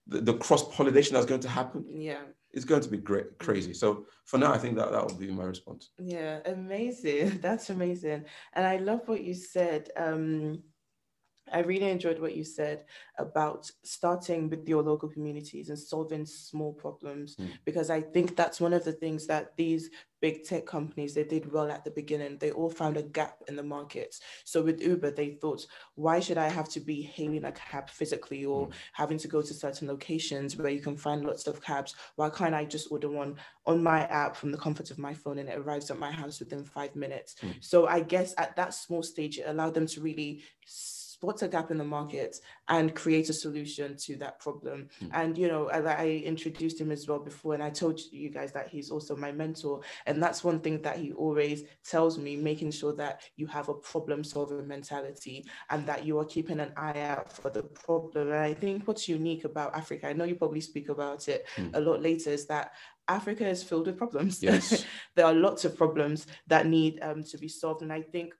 [0.09, 2.21] The, the cross pollination that's going to happen Yeah.
[2.53, 3.73] Is going to be great, crazy.
[3.73, 5.91] So for now, I think that that would be my response.
[5.99, 7.39] Yeah, amazing.
[7.41, 8.25] That's amazing.
[8.53, 9.89] And I love what you said.
[9.97, 10.63] Um,
[11.51, 12.85] I really enjoyed what you said
[13.17, 17.49] about starting with your local communities and solving small problems Mm.
[17.65, 19.89] because I think that's one of the things that these
[20.19, 22.37] big tech companies they did well at the beginning.
[22.39, 24.19] They all found a gap in the market.
[24.45, 28.43] So with Uber, they thought, why should I have to be hailing a cab physically
[28.43, 28.73] or Mm.
[28.93, 31.93] having to go to certain locations where you can find lots of cabs?
[32.15, 33.35] Why can't I just order one
[33.67, 36.39] on my app from the comfort of my phone and it arrives at my house
[36.39, 37.35] within five minutes?
[37.43, 37.63] Mm.
[37.63, 40.41] So I guess at that small stage, it allowed them to really
[41.19, 44.87] spot a gap in the market and create a solution to that problem.
[45.01, 45.09] Mm.
[45.13, 48.51] And you know, I, I introduced him as well before, and I told you guys
[48.53, 49.81] that he's also my mentor.
[50.05, 53.73] And that's one thing that he always tells me, making sure that you have a
[53.73, 58.27] problem solving mentality and that you are keeping an eye out for the problem.
[58.27, 61.75] And I think what's unique about Africa, I know you probably speak about it Mm.
[61.75, 62.73] a lot later, is that
[63.07, 64.43] Africa is filled with problems.
[64.47, 64.85] Yes.
[65.15, 67.81] there are lots of problems that need um, to be solved.
[67.81, 68.33] And I think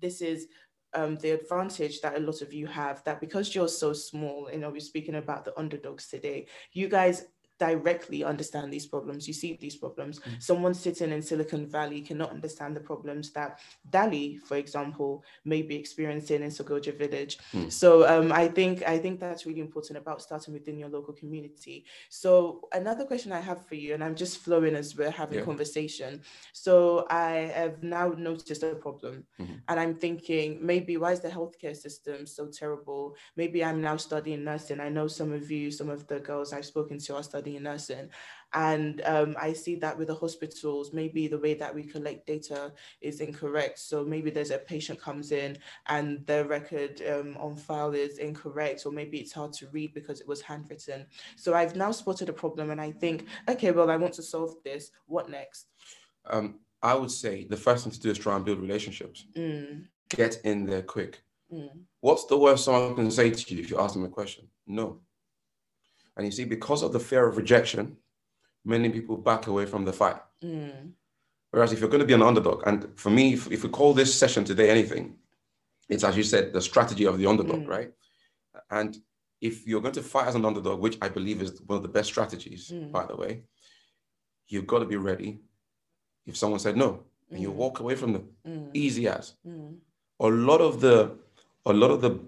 [0.00, 0.46] this is
[0.94, 4.58] um, the advantage that a lot of you have that because you're so small, you
[4.58, 7.26] know, we're speaking about the underdogs today, you guys
[7.58, 9.28] directly understand these problems.
[9.28, 10.20] You see these problems.
[10.20, 10.42] Mm.
[10.42, 15.76] Someone sitting in Silicon Valley cannot understand the problems that Dali, for example, may be
[15.76, 17.38] experiencing in Sogoja Village.
[17.52, 17.70] Mm.
[17.70, 21.84] So um, I think I think that's really important about starting within your local community.
[22.10, 25.44] So another question I have for you, and I'm just flowing as we're having Yeah.
[25.44, 26.22] conversation.
[26.52, 29.60] So I have now noticed a problem, Mhm.
[29.68, 33.14] and I'm thinking maybe why is the healthcare system so terrible?
[33.36, 34.80] Maybe I'm now studying nursing.
[34.80, 38.08] I know some of you, some of the girls I've spoken to are studying nursing,
[38.52, 42.72] and um, I see that with the hospitals, maybe the way that we collect data
[43.00, 43.78] is incorrect.
[43.80, 48.86] So maybe there's a patient comes in and the record um, on file is incorrect,
[48.86, 51.06] or maybe it's hard to read because it was handwritten.
[51.36, 54.54] So I've now spotted a problem, and I think, okay, well, I want to solve
[54.64, 54.90] this.
[55.06, 55.66] What next?
[56.26, 59.26] Um, I would say the first thing to do is try and build relationships.
[59.36, 61.22] Mm, Get in there quick.
[61.52, 61.70] mm,
[62.00, 64.46] What's the worst someone can say to you if you ask them a question?
[64.66, 65.00] No.
[66.16, 67.96] And you see, because of the fear of rejection,
[68.64, 70.20] many people back away from the fight.
[70.42, 70.92] mm,
[71.50, 73.94] Whereas if you're going to be an underdog, and for me, if, if we call
[73.94, 75.14] this session today anything,
[75.88, 77.68] it's as you said, the strategy of the underdog, Mm.
[77.68, 77.92] right?
[78.70, 78.96] And
[79.40, 81.88] if you're going to fight as an underdog, which I believe is one of the
[81.88, 82.90] best strategies, Mm.
[82.90, 83.44] by the way,
[84.48, 85.40] you've got to be ready.
[86.26, 87.54] If someone said no, and you Mm.
[87.56, 89.34] walk away from them, mm, easy as.
[89.46, 89.76] mm,
[90.20, 90.96] A lot of the,
[91.66, 92.18] a lot of the,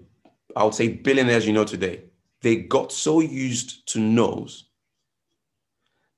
[0.55, 2.03] I would say billionaires you know today,
[2.41, 4.69] they got so used to no's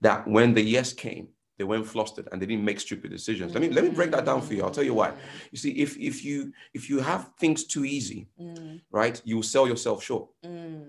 [0.01, 3.53] that when the yes came, they went flustered and they didn't make stupid decisions.
[3.53, 4.63] Let me let me break that down for you.
[4.63, 5.13] I'll tell you why.
[5.51, 9.43] You see, if if you if you have things too easy, mm, right, you will
[9.43, 10.29] sell yourself short.
[10.45, 10.87] mm,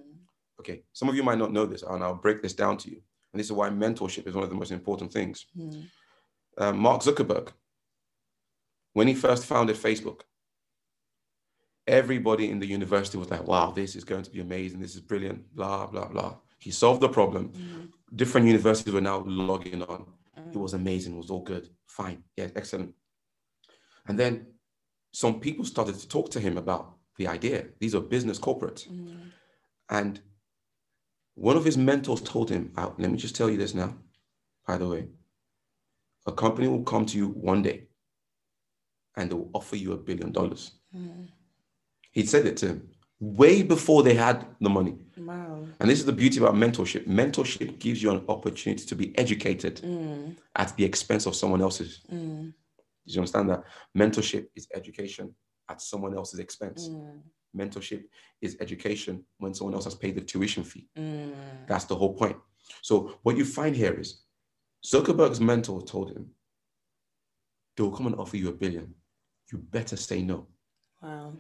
[0.61, 0.83] Okay.
[0.93, 3.01] Some of you might not know this, and I'll break this down to you.
[3.33, 5.47] And this is why mentorship is one of the most important things.
[5.57, 5.85] mm,
[6.59, 7.49] Uh, Mark Zuckerberg,
[8.93, 10.21] when he first founded Facebook,
[11.91, 14.81] everybody in the university was like, wow, this is going to be amazing.
[14.81, 16.37] This is brilliant, blah, blah, blah.
[16.59, 17.49] He solved the problem.
[17.49, 20.07] mm, Different universities were now logging on.
[20.37, 21.15] It mm, was amazing.
[21.15, 21.69] It was all good.
[21.87, 22.23] Fine.
[22.37, 22.95] Yeah, excellent.
[24.07, 24.47] And then
[25.13, 27.67] some people started to talk to him about the idea.
[27.81, 28.89] These are business corporates.
[28.89, 29.31] mm,
[29.89, 30.21] And
[31.35, 33.91] one of his mentors told him, "Uh, let me just tell you this now,
[34.67, 35.09] by the way.
[36.27, 37.89] A company will come to you one day
[39.17, 40.73] and they will offer you a billion dollars.
[40.95, 41.29] mm.
[42.13, 42.89] He said it to him
[43.21, 44.97] way before they had the money.
[45.17, 45.67] Wow.
[45.79, 47.07] And this is the beauty about mentorship.
[47.07, 52.01] Mentorship gives you an opportunity to be educated Mm, at the expense of someone else's.
[52.11, 52.53] mm,
[53.07, 53.65] Did you understand that?
[53.97, 55.35] Mentorship is education
[55.69, 56.89] at someone else's expense.
[56.89, 57.21] mm,
[57.55, 58.05] Mentorship
[58.41, 60.89] is education when someone else has paid the tuition fee.
[60.97, 61.35] mm,
[61.69, 62.37] That's the whole point.
[62.83, 64.23] So what you find here is
[64.87, 66.31] Zuckerberg's mentor told him,
[67.77, 68.95] they will come and offer you a billion.
[69.53, 70.47] You better say no.
[71.03, 71.33] Wow.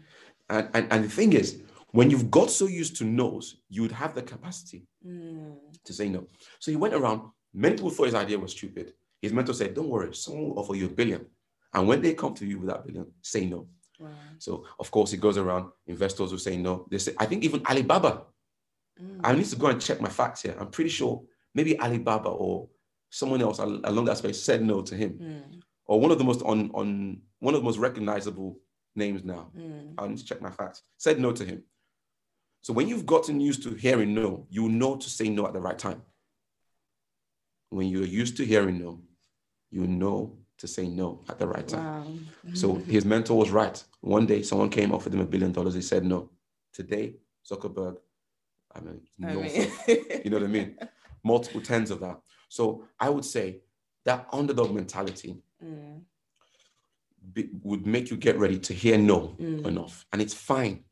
[0.51, 3.93] And, and, and the thing is, when you've got so used to no's, you would
[3.93, 6.27] have the capacity Mm, to say no.
[6.59, 7.23] So he went around,
[7.55, 8.93] many people thought his idea was stupid.
[9.23, 11.25] His mentor said, Don't worry, someone will offer you a billion.
[11.73, 13.67] And when they come to you with that billion, say no.
[13.99, 14.11] wow.
[14.39, 16.87] So of course he goes around, investors will say no.
[16.91, 18.25] They say, I think even Alibaba,
[19.01, 20.55] Mm, I need to go and check my facts here.
[20.61, 21.23] I'm pretty sure
[21.55, 22.69] maybe Alibaba or
[23.09, 25.13] someone else along that space said no to him.
[25.19, 25.61] Mm.
[25.87, 28.59] Or one of the most on on one of the most recognizable
[28.95, 29.51] names now.
[29.57, 29.95] Mm.
[29.99, 30.83] I need to check my facts.
[30.97, 31.63] Said no to him.
[32.63, 35.61] So when you've gotten used to hearing no, you know to say no at the
[35.61, 36.03] right time.
[37.71, 39.01] When you're used to hearing no,
[39.71, 41.85] you know to say no at the right time.
[41.85, 42.55] Wow.
[42.55, 43.83] So his mentor was right.
[44.01, 45.75] One day someone came offered him a billion dollars.
[45.75, 46.31] He said no.
[46.73, 47.17] Today,
[47.51, 47.97] Zuckerberg,
[48.75, 49.73] I mean, I mean.
[50.25, 50.77] you know what I mean?
[51.25, 52.21] Multiple tens of that.
[52.49, 53.61] So I would say
[54.05, 56.01] that underdog mentality mm.
[57.33, 59.67] Be, would make you get ready to hear no mm.
[59.67, 60.07] enough.
[60.13, 60.85] And it's fine.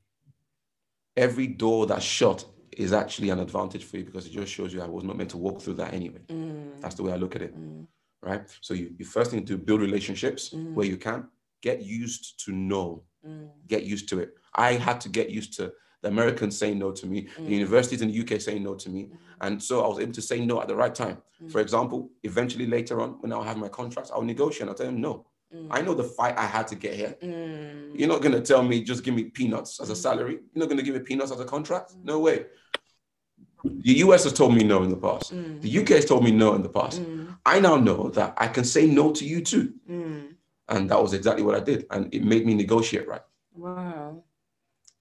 [1.17, 4.81] Every door that's shut is actually an advantage for you because it just shows you
[4.81, 6.21] I was not meant to walk through that anyway.
[6.29, 6.81] Mm.
[6.81, 7.59] That's the way I look at it.
[7.59, 7.87] Mm.
[8.23, 8.43] Right.
[8.61, 10.75] So you, you first need to build relationships mm.
[10.75, 11.29] where you can
[11.63, 13.49] get used to know, mm.
[13.67, 14.35] get used to it.
[14.55, 15.73] I had to get used to
[16.03, 17.47] the Americans saying no to me, mm.
[17.47, 19.05] the universities in the UK saying no to me.
[19.05, 19.17] Mm.
[19.41, 21.19] And so I was able to say no at the right time.
[21.43, 21.51] Mm.
[21.51, 24.69] For example, eventually later on, when I'll have my contracts, I'll negotiate.
[24.69, 25.27] I'll tell them no.
[25.55, 25.69] Mm.
[25.71, 27.17] I know the fight I had to get here.
[27.23, 27.99] Mm.
[27.99, 29.97] You're not going to tell me just give me peanuts as a mm.
[29.97, 30.33] salary.
[30.33, 31.95] You're not going to give me peanuts as a contract.
[32.03, 32.47] No way.
[33.65, 35.31] The US has told me no in the past.
[35.31, 37.03] The UK has told me no in the past.
[37.45, 39.75] I now know that I can say no to you too.
[40.69, 41.87] And that was exactly what I did.
[41.91, 43.23] And it made me negotiate right.
[43.55, 44.23] Wow.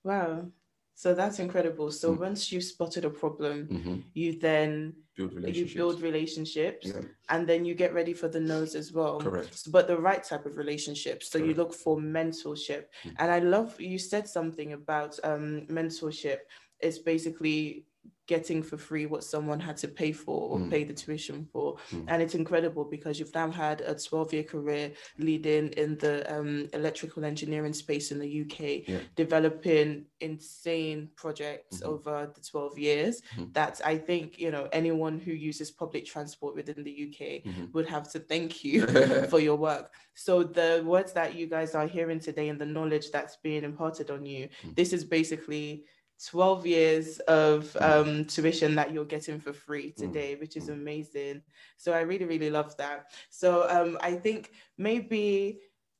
[0.04, 0.48] Wow.
[0.96, 1.92] So that's incredible.
[1.92, 2.20] So mm.
[2.20, 3.96] once you've spotted a problem, mm-hmm.
[4.14, 7.02] you then build you build relationships yeah.
[7.30, 9.20] and then you get ready for the no's as well.
[9.20, 9.72] Correct.
[9.72, 11.32] But the right type of relationships.
[11.32, 11.50] So Correct.
[11.50, 12.86] you look for mentorship.
[13.04, 13.16] Mm.
[13.18, 16.38] And I love you said something about um, mentorship.
[16.80, 17.87] It's basically
[18.28, 20.70] getting for free what someone had to pay for or mm.
[20.70, 21.78] pay the tuition for.
[21.92, 22.06] Mm.
[22.08, 26.68] And it's incredible because you've now had a 12 year career leading in the um,
[26.74, 29.00] electrical engineering space in the UK, yeah.
[29.16, 31.90] developing insane projects mm-hmm.
[31.90, 33.52] over the 12 years mm-hmm.
[33.54, 37.66] that I think, you know, anyone who uses public transport within the UK mm-hmm.
[37.74, 38.86] would have to thank you
[39.30, 39.94] for your work.
[40.16, 44.12] So the words that you guys are hearing today and the knowledge that's being imparted
[44.12, 44.76] on you, mm.
[44.76, 45.86] this is basically
[46.26, 47.82] 12 years of mm.
[47.82, 49.96] um, tuition that you're getting for free mm.
[49.96, 50.74] today, which is mm.
[50.74, 51.42] amazing.
[51.78, 53.12] So I really, really love that.
[53.30, 55.60] So um, I think maybe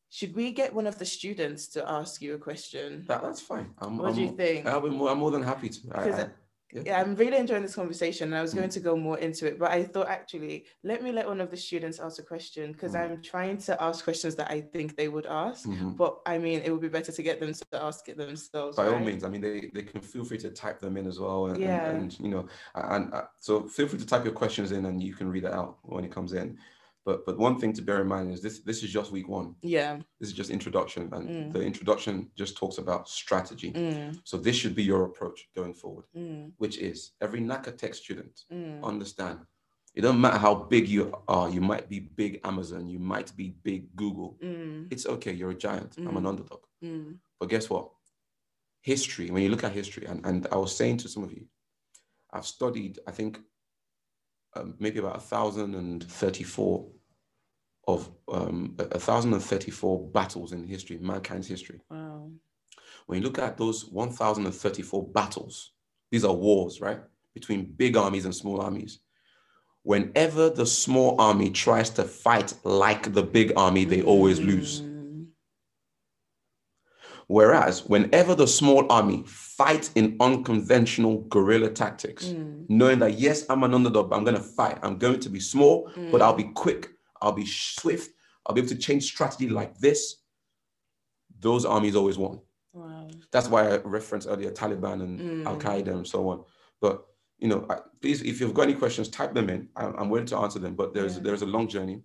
[0.10, 3.04] should we get one of the students to ask you a question?
[3.08, 3.72] That, that's fine.
[3.80, 4.66] I'm, what I'm, do you think?
[4.66, 5.80] I'll be more, I'm more than happy to.
[5.94, 6.30] I, I,
[6.78, 6.84] yeah.
[6.86, 7.02] yeah.
[7.02, 8.30] I'm really enjoying this conversation.
[8.30, 8.74] And I was going mm.
[8.74, 11.58] to go more into it, but I thought actually, let me let one of the
[11.58, 13.02] students ask a question because mm.
[13.02, 15.68] I'm trying to ask questions that I think they would ask.
[15.68, 15.92] Mm-hmm.
[15.92, 18.78] But I mean, it would be better to get them to ask it themselves.
[18.78, 18.94] By right?
[18.94, 21.48] all means, I mean, they, they can feel free to type them in as well.
[21.48, 21.90] And, yeah.
[21.90, 24.86] and, and you know, and, and uh, so feel free to type your questions in
[24.86, 26.58] and you can read it out when it comes in.
[27.08, 29.56] But but one thing to bear in mind is this this is just week one.
[29.62, 29.96] Yeah.
[30.20, 31.04] This is just introduction.
[31.14, 31.54] And mm.
[31.54, 33.72] the introduction just talks about strategy.
[33.72, 34.20] Mm.
[34.26, 36.52] So this should be your approach going forward, mm.
[36.58, 38.84] which is every Nakatech student mm.
[38.84, 39.40] understand.
[39.96, 43.56] It doesn't matter how big you are, you might be big Amazon, you might be
[43.64, 44.38] big Google.
[44.44, 44.92] Mm.
[44.92, 45.96] It's okay, you're a giant.
[45.98, 46.30] I'm an mm.
[46.32, 46.64] underdog.
[47.40, 47.90] But guess what?
[48.82, 51.46] History, when you look at history, and, and I was saying to some of you,
[52.34, 53.40] I've studied, I think,
[54.56, 56.88] um, maybe about 1,034
[57.88, 61.80] of um, 1,034 battles in history, mankind's history.
[61.90, 62.30] Wow.
[63.06, 65.72] When you look at those 1,034 battles,
[66.12, 67.00] these are wars, right?
[67.34, 69.00] Between big armies and small armies.
[69.84, 74.82] Whenever the small army tries to fight like the big army, they always lose.
[74.82, 75.28] Mm.
[77.28, 82.66] Whereas whenever the small army fight in unconventional guerrilla tactics, mm.
[82.70, 84.78] knowing that yes, I'm an underdog, but I'm going to fight.
[84.82, 86.12] I'm going to be small, mm.
[86.12, 86.90] but I'll be quick.
[87.22, 88.12] I'll be swift.
[88.46, 90.18] I'll be able to change strategy like this.
[91.40, 92.42] Those armies always won.
[92.74, 93.10] Wow.
[93.32, 95.46] That's why I referenced earlier Taliban and mm.
[95.46, 96.44] Al Qaeda and so on.
[96.82, 97.06] But
[97.40, 97.68] you know,
[98.02, 99.70] please, if you've got any questions, type them in.
[99.76, 100.76] I'm, I'm willing to answer them.
[100.76, 101.24] But there's yeah.
[101.24, 102.02] there's a long journey.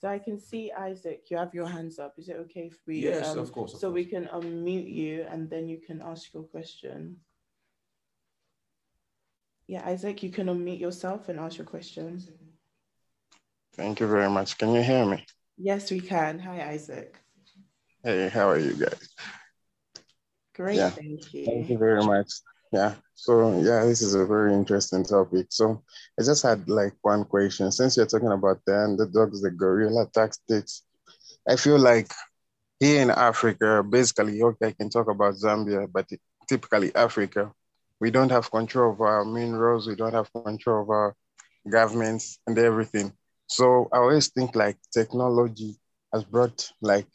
[0.00, 1.26] So I can see Isaac.
[1.30, 2.14] You have your hands up.
[2.16, 3.00] Is it okay if we?
[3.00, 3.74] Yes, um, of course.
[3.74, 3.94] Of so course.
[3.94, 7.16] we can unmute you, and then you can ask your question.
[9.66, 12.20] Yeah, Isaac, you can unmute yourself and ask your question.
[13.80, 14.58] Thank you very much.
[14.58, 15.24] Can you hear me?
[15.56, 16.38] Yes, we can.
[16.40, 17.16] Hi, Isaac.
[18.04, 19.08] Hey, how are you guys?
[20.54, 20.90] Great, yeah.
[20.90, 21.46] thank you.
[21.46, 22.28] Thank you very much.
[22.72, 25.46] Yeah, so yeah, this is a very interesting topic.
[25.48, 25.82] So
[26.18, 27.72] I just had like one question.
[27.72, 30.82] Since you're talking about the underdogs, the guerrilla tactics,
[31.48, 32.12] I feel like
[32.80, 36.06] here in Africa, basically, okay, I can talk about Zambia, but
[36.46, 37.50] typically Africa,
[37.98, 41.16] we don't have control of our minerals, we don't have control of our
[41.66, 43.14] governments and everything.
[43.56, 45.72] So I always think like technology
[46.12, 47.06] has brought like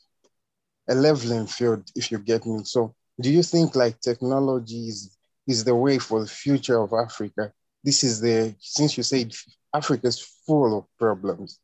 [0.90, 2.64] a leveling field, if you get me.
[2.66, 5.18] So do you think like technology is,
[5.48, 7.52] is the way for the future of Africa?
[7.84, 9.32] this is the, since you said
[9.74, 11.60] Africa is full of problems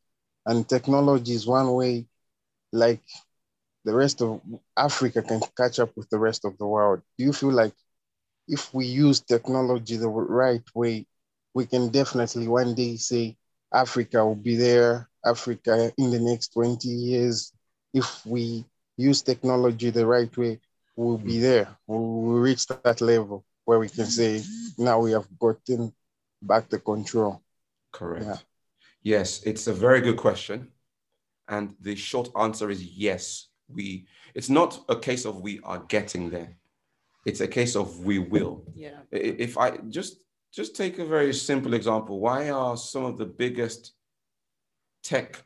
[0.46, 2.06] and technology is one way,
[2.74, 3.02] like
[3.86, 4.42] the rest of
[4.78, 7.02] Africa can catch up with the rest of the world.
[7.18, 7.74] Do you feel like
[8.48, 11.08] if we use technology the right way,
[11.54, 13.38] we can definitely one day say
[13.74, 17.54] Africa will be there, Africa in the next 20 years.
[17.94, 18.66] If we
[18.98, 20.60] use technology the right way,
[20.96, 21.68] we'll be there.
[21.88, 24.42] We'll reach that level where we can say,
[24.78, 25.94] now we have gotten
[26.42, 27.42] back the control.
[27.92, 28.26] Correct.
[28.26, 28.38] Yeah.
[29.04, 30.68] Yes, it's a very good question.
[31.48, 33.48] And the short answer is yes.
[33.68, 36.56] We it's not a case of we are getting there.
[37.26, 38.64] It's a case of we will.
[38.76, 39.00] Yeah.
[39.12, 40.18] If I just
[40.54, 43.94] just take a very simple example, why are some of the biggest
[45.04, 45.44] tech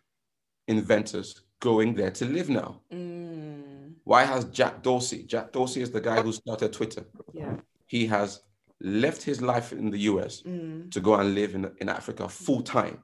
[0.68, 2.82] inventors going there to live now?
[2.91, 3.93] Mm.
[4.03, 5.24] Why has Jack Dorsey?
[5.24, 7.06] Jack Dorsey is the guy who started Twitter.
[7.34, 7.56] Yeah.
[7.88, 8.41] He has
[8.82, 10.91] left his life in the US mm.
[10.91, 13.03] to go and live in, in Africa full time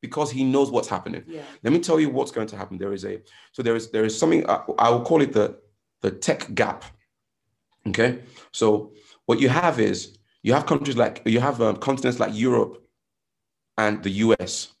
[0.00, 1.24] because he knows what's happening.
[1.26, 1.42] Yeah.
[1.62, 2.78] Let me tell you what's going to happen.
[2.78, 3.20] There is a
[3.52, 5.58] so there is there is something I, I will call it the
[6.00, 6.84] the tech gap.
[7.88, 8.20] Okay,
[8.52, 8.92] so
[9.26, 12.82] what you have is you have countries like you have um, continents like Europe
[13.76, 14.74] and the US,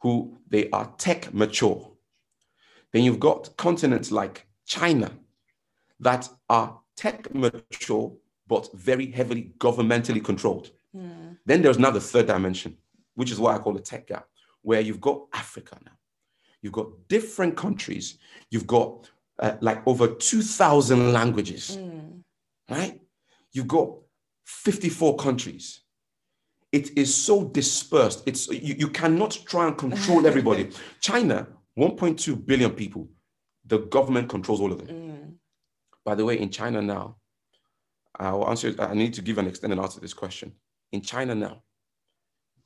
[0.00, 1.90] who they are tech mature.
[2.92, 5.10] Then you've got continents like China
[6.00, 8.12] that are tech mature
[8.46, 10.70] but very heavily governmentally controlled.
[10.94, 11.38] Mm.
[11.46, 12.76] Then there's now the third dimension,
[13.14, 14.26] which is what I call the tech gap
[14.64, 15.92] where you've got Africa now.
[16.62, 18.18] You've got different countries.
[18.50, 22.22] You've got uh, like over 2,000 languages, mm.
[22.70, 23.00] right?
[23.52, 23.90] You've got
[24.44, 25.80] 54 countries.
[26.72, 28.24] It is so dispersed.
[28.26, 30.70] It's you, you cannot try and control everybody.
[31.00, 31.46] China,
[31.78, 33.08] 1.2 billion people.
[33.66, 34.88] The government controls all of them.
[34.88, 35.34] Mm.
[36.04, 37.16] By the way, in China now,
[38.18, 38.74] I will answer.
[38.78, 40.52] I need to give an extended answer to this question.
[40.92, 41.62] In China now,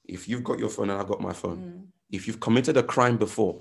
[0.04, 1.86] if you've got your phone and I've got my phone, mm.
[2.10, 3.60] if you've committed a crime before,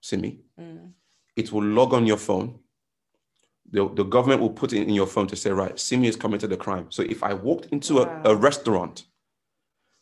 [0.00, 0.90] Simi, mm.
[1.36, 2.58] it will log on your phone.
[3.74, 6.52] The, the government will put it in your phone to say, right, Simi has committed
[6.52, 6.86] a crime.
[6.90, 8.22] So if I walked into wow.
[8.24, 9.04] a, a restaurant,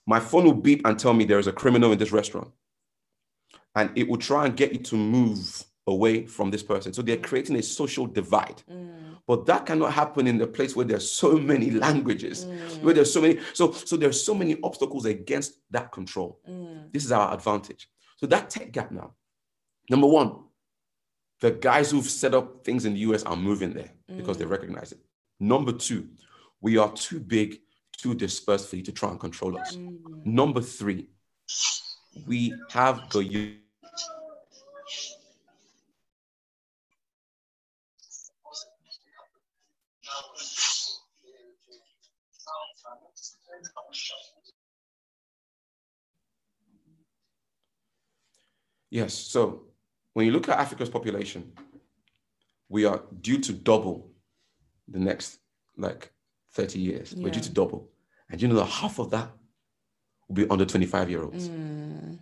[0.06, 2.50] my phone will beep and tell me there is a criminal in this restaurant.
[3.74, 6.92] And it will try and get you to move away from this person.
[6.92, 8.62] So they're creating a social divide.
[8.70, 9.16] Mm.
[9.26, 12.82] But that cannot happen in the place where there's so many languages, mm.
[12.82, 13.38] where there's so many.
[13.54, 16.40] So, so there's so many obstacles against that control.
[16.46, 16.92] Mm.
[16.92, 17.88] This is our advantage.
[18.16, 19.14] So that tech gap now.
[19.88, 20.44] Number one,
[21.42, 24.50] the guys who've set up things in the US are moving there because they mm.
[24.50, 25.00] recognize it.
[25.40, 26.08] Number two,
[26.60, 27.58] we are too big,
[27.98, 29.74] too dispersed for you to try and control us.
[29.74, 30.24] Mm.
[30.24, 31.08] Number three,
[32.28, 33.58] we have the
[48.90, 49.14] Yes.
[49.14, 49.71] So
[50.14, 51.52] when you look at Africa's population,
[52.68, 54.10] we are due to double
[54.88, 55.38] the next
[55.76, 56.12] like
[56.54, 57.12] 30 years.
[57.12, 57.24] Yeah.
[57.24, 57.90] We're due to double.
[58.30, 59.30] And you know that half of that
[60.28, 61.48] will be under 25 year olds.
[61.48, 62.18] Mm.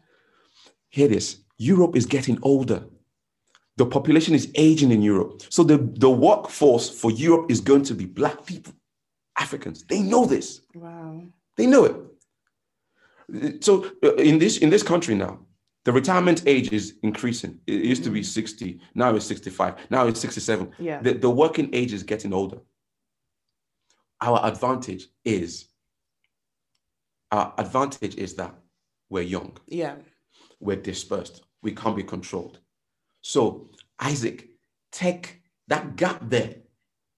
[0.88, 2.84] Hear this Europe is getting older.
[3.76, 5.42] The population is aging in Europe.
[5.48, 8.74] So the, the workforce for Europe is going to be Black people,
[9.38, 9.84] Africans.
[9.84, 10.60] They know this.
[10.74, 11.22] Wow.
[11.56, 11.96] They know it.
[13.64, 15.38] So uh, in this in this country now,
[15.84, 17.58] the retirement age is increasing.
[17.66, 18.24] It used to be mm.
[18.24, 20.70] 60, now it's 65, now it's 67.
[20.78, 21.00] Yeah.
[21.00, 22.58] The, the working age is getting older.
[24.20, 25.70] Our advantage is
[27.32, 28.54] our advantage is that
[29.08, 29.56] we're young.
[29.66, 29.96] Yeah.
[30.58, 31.44] We're dispersed.
[31.62, 32.58] We can't be controlled.
[33.22, 33.70] So,
[34.00, 34.48] Isaac,
[34.90, 36.56] tech, that gap there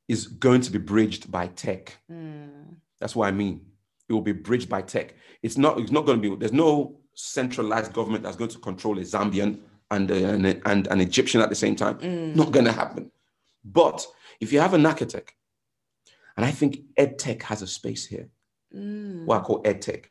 [0.09, 1.97] is going to be bridged by tech.
[2.11, 2.77] Mm.
[3.01, 3.63] That's what I mean.
[4.09, 5.15] It will be bridged by tech.
[5.43, 8.99] It's not, it's not going to be, there's no centralized government that's going to control
[8.99, 9.59] a Zambian
[9.91, 11.99] and, and, and an Egyptian at the same time.
[11.99, 12.35] Mm.
[12.35, 13.11] Not going to happen.
[13.65, 14.07] But
[14.41, 15.35] if you have an architect,
[16.37, 18.29] and I think EdTech has a space here,
[18.75, 19.25] mm.
[19.27, 20.05] what I call EdTech.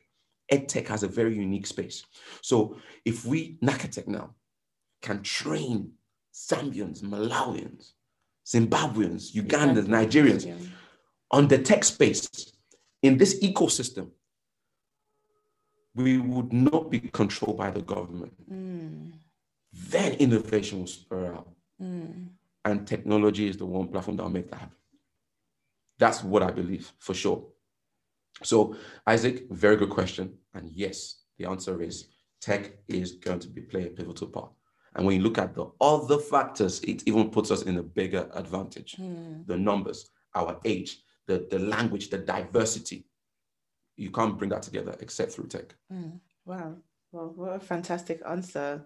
[0.51, 2.05] EdTech has a very unique space.
[2.41, 4.35] So if we, Nakatech now,
[5.01, 5.93] can train
[6.33, 7.93] Zambians, Malawians,
[8.45, 10.69] Zimbabweans, Ugandans, Nigerians
[11.31, 12.29] on the tech space
[13.01, 14.09] in this ecosystem,
[15.95, 18.33] we would not be controlled by the government.
[18.51, 19.13] Mm.
[19.73, 21.49] Then innovation will spur out.
[21.81, 22.27] Mm.
[22.63, 24.77] And technology is the one platform that will make that happen.
[25.97, 27.43] That's what I believe for sure.
[28.43, 28.75] So,
[29.05, 30.37] Isaac, very good question.
[30.53, 32.07] And yes, the answer is
[32.39, 34.51] tech is going to be play a pivotal part.
[34.95, 38.29] And when you look at the other factors, it even puts us in a bigger
[38.33, 38.95] advantage.
[38.99, 39.47] Mm.
[39.47, 43.05] The numbers, our age, the, the language, the diversity
[44.01, 45.75] you can't bring that together except through tech.
[45.93, 46.75] Mm, wow.
[47.11, 48.85] Well, what a fantastic answer.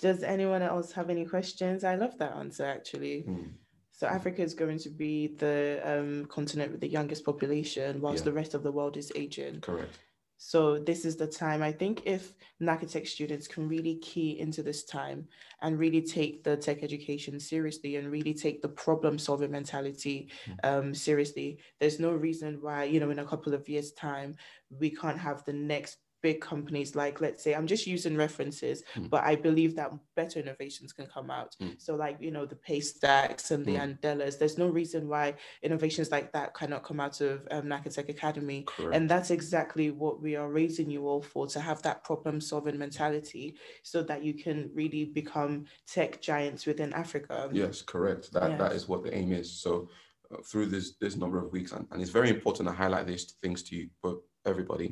[0.00, 1.82] Does anyone else have any questions?
[1.82, 3.24] I love that answer actually.
[3.28, 3.50] Mm.
[3.90, 8.30] So Africa is going to be the um, continent with the youngest population, whilst Yeah.
[8.30, 9.60] the rest of the world is aging.
[9.60, 9.98] Correct.
[10.40, 11.62] So this is the time.
[11.62, 12.32] I think if
[12.62, 15.26] Nakatech students can really key into this time
[15.62, 20.30] and really take the tech education seriously and really take the problem solving mentality
[20.62, 24.36] um, seriously, there's no reason why, you know, in a couple of years' time,
[24.70, 29.10] we can't have the next big companies like let's say i'm just using references Mm.
[29.10, 31.80] but i believe that better innovations can come out Mm.
[31.80, 33.98] so like you know the paystacks and the Mm.
[34.00, 38.64] Andelas there's no reason why innovations like that cannot come out of um, nakatech academy
[38.66, 38.94] Correct.
[38.96, 42.78] and that's exactly what we are raising you all for to have that problem solving
[42.78, 47.48] mentality so that you can really become tech giants within Africa.
[47.52, 48.32] Yes, correct.
[48.32, 48.82] That that Yes.
[48.82, 49.48] is what the aim is.
[49.64, 49.88] So
[50.30, 53.24] uh, through this this number of weeks, and, and it's very important to highlight these
[53.42, 54.88] things to you, but everybody.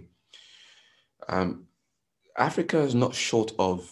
[1.29, 1.67] Um,
[2.39, 3.91] Africa is not short of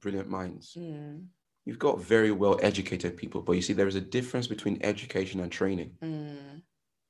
[0.00, 0.76] brilliant minds.
[0.78, 1.26] Mm,
[1.64, 5.40] You've got very well educated people, but you see, there is a difference between education
[5.40, 6.62] and training, mm,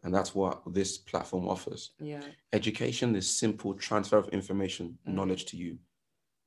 [0.03, 1.91] and that's what this platform offers.
[1.99, 2.23] yeah.
[2.55, 5.15] Education is simple transfer of information, Mm.
[5.15, 5.79] knowledge to you.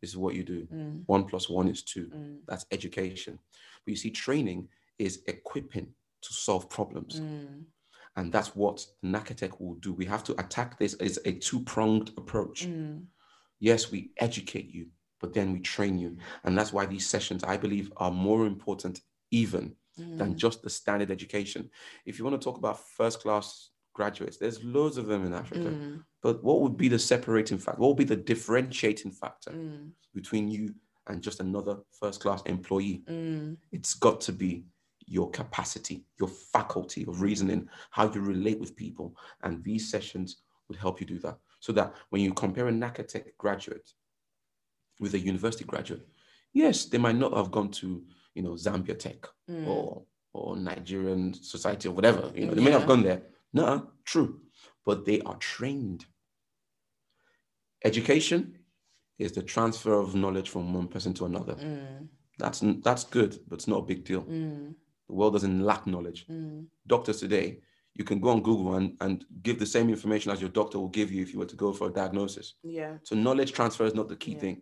[0.01, 0.65] This is what you do.
[0.73, 2.07] Mm, One plus one is two.
[2.07, 3.37] mm, That's education.
[3.85, 7.21] But you see, training is equipping to solve problems.
[8.19, 9.93] And that's what Nakatech will do.
[9.93, 12.67] We have to attack this as a two pronged approach.
[12.67, 13.05] mm,
[13.61, 14.87] Yes, we educate you,
[15.21, 16.17] but then we train you.
[16.43, 18.99] And that's why these sessions, I believe, are more important
[19.31, 19.73] even
[20.17, 21.69] than mm, just the standard education.
[22.05, 25.69] If you want to talk about first class graduates, there's loads of them in Africa.
[25.69, 27.79] mm, But what would be the separating factor?
[27.79, 30.75] What would be the differentiating factor mm, between you
[31.07, 33.03] and just another first class employee?
[33.09, 34.65] mm, It's got to be
[35.09, 39.15] your capacity, your faculty of reasoning, how you relate with people.
[39.43, 40.37] And these sessions
[40.67, 41.37] would help you do that.
[41.59, 43.91] So that when you compare a Nakatech graduate
[44.99, 46.07] with a university graduate,
[46.53, 48.03] yes, they might not have gone to,
[48.35, 52.31] you know, Zambia Tech mm, or or Nigerian society or whatever.
[52.35, 53.23] You know, they may have gone there.
[53.51, 54.41] No, true.
[54.85, 56.05] But they are trained.
[57.83, 58.59] Education
[59.17, 61.55] is the transfer of knowledge from one person to another.
[61.55, 62.07] mm,
[62.37, 64.21] That's that's good, but it's not a big deal.
[64.23, 64.75] mm,
[65.09, 66.25] The world doesn't lack knowledge.
[66.29, 67.59] mm, Doctors today,
[67.95, 70.87] you can go on Google and, and give the same information as your doctor will
[70.87, 72.53] give you if you were to go for a diagnosis.
[72.63, 72.97] yeah.
[73.03, 74.39] So knowledge transfer is not the key Yeah.
[74.39, 74.61] thing.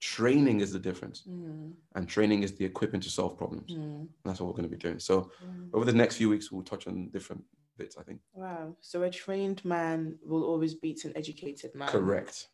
[0.00, 1.22] Training is the difference.
[1.28, 3.72] Mm, And training is the equipment to solve problems.
[3.72, 5.00] mm, And that's what we're going to be doing.
[5.00, 5.70] So mm.
[5.74, 7.44] over the next few weeks, we'll touch on different
[7.76, 8.20] bits, I think.
[8.32, 8.76] Wow.
[8.80, 11.88] So a trained man will always beat an educated man.
[11.88, 12.48] Correct.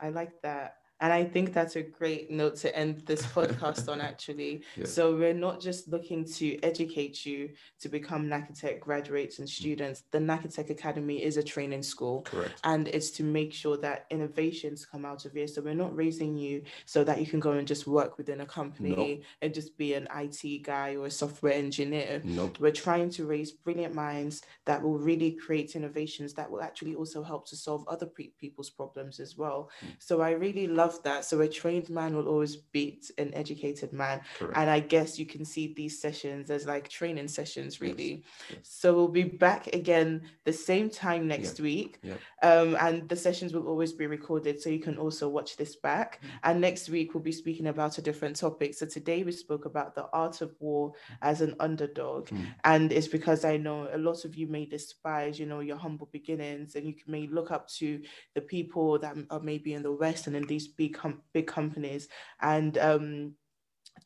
[0.00, 0.76] I like that.
[1.00, 4.62] And I think that's a great note to end this podcast on, actually.
[4.84, 10.04] So, we're not just looking to educate you to become Nakatech graduates and students.
[10.10, 12.60] The Nakatech Academy is a training school, Correct.
[12.64, 15.46] and it's to make sure that innovations come out of here.
[15.46, 18.46] So, we're not raising you so that you can go and just work within a
[18.46, 22.20] company and just be an IT guy or a software engineer.
[22.24, 22.58] Nope.
[22.60, 27.22] We're trying to raise brilliant minds that will really create innovations that will actually also
[27.22, 29.70] help to solve other pe- people's problems as well.
[29.84, 29.88] Mm.
[29.98, 31.24] So I really love that.
[31.24, 34.20] So a trained man will always beat an educated man.
[34.38, 34.56] Correct.
[34.56, 38.24] And I guess you can see these sessions as like training sessions, really.
[38.50, 38.58] yes.
[38.62, 41.98] So we'll be back again the same time next week.
[42.02, 42.14] yeah.
[42.42, 44.60] Um, and the sessions will always be recorded.
[44.60, 46.20] So you can also watch this back.
[46.22, 46.28] Mm.
[46.44, 48.74] And next week we'll be speaking about a different topic.
[48.74, 52.28] So today we spoke about the art of war as an underdog.
[52.28, 52.46] Mm.
[52.64, 56.08] And it's because I know a lot of you may despise, you know, your humble
[56.12, 58.00] beginnings and you can- may look up to
[58.34, 62.08] the people that are maybe in the West and in these big, com- big companies.
[62.40, 63.34] And, um,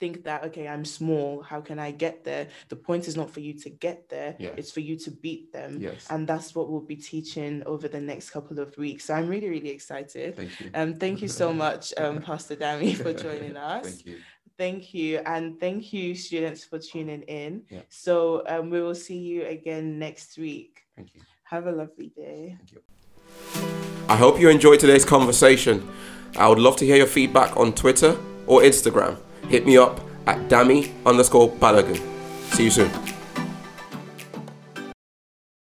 [0.01, 3.39] think that okay i'm small how can i get there the point is not for
[3.47, 4.55] you to get there Yes.
[4.61, 6.09] it's for you to beat them Yes.
[6.11, 9.49] and that's what we'll be teaching over the next couple of weeks so i'm really
[9.49, 10.71] really excited Thank you.
[10.75, 14.17] um thank you so much um pastor dami for joining us Thank you.
[14.65, 15.11] Thank you.
[15.35, 17.53] And thank you, students, for tuning in.
[17.71, 17.81] Yeah.
[17.89, 20.73] So um, we will see you again next week.
[20.95, 21.23] Thank you.
[21.53, 22.57] Have a lovely day.
[22.59, 22.81] Thank you.
[24.09, 25.77] I hope you enjoyed today's conversation.
[26.37, 28.17] I would love to hear your feedback on Twitter
[28.47, 29.17] or Instagram.
[29.49, 32.01] Hit me up at Dami underscore Balogun.
[32.55, 33.14] See you soon.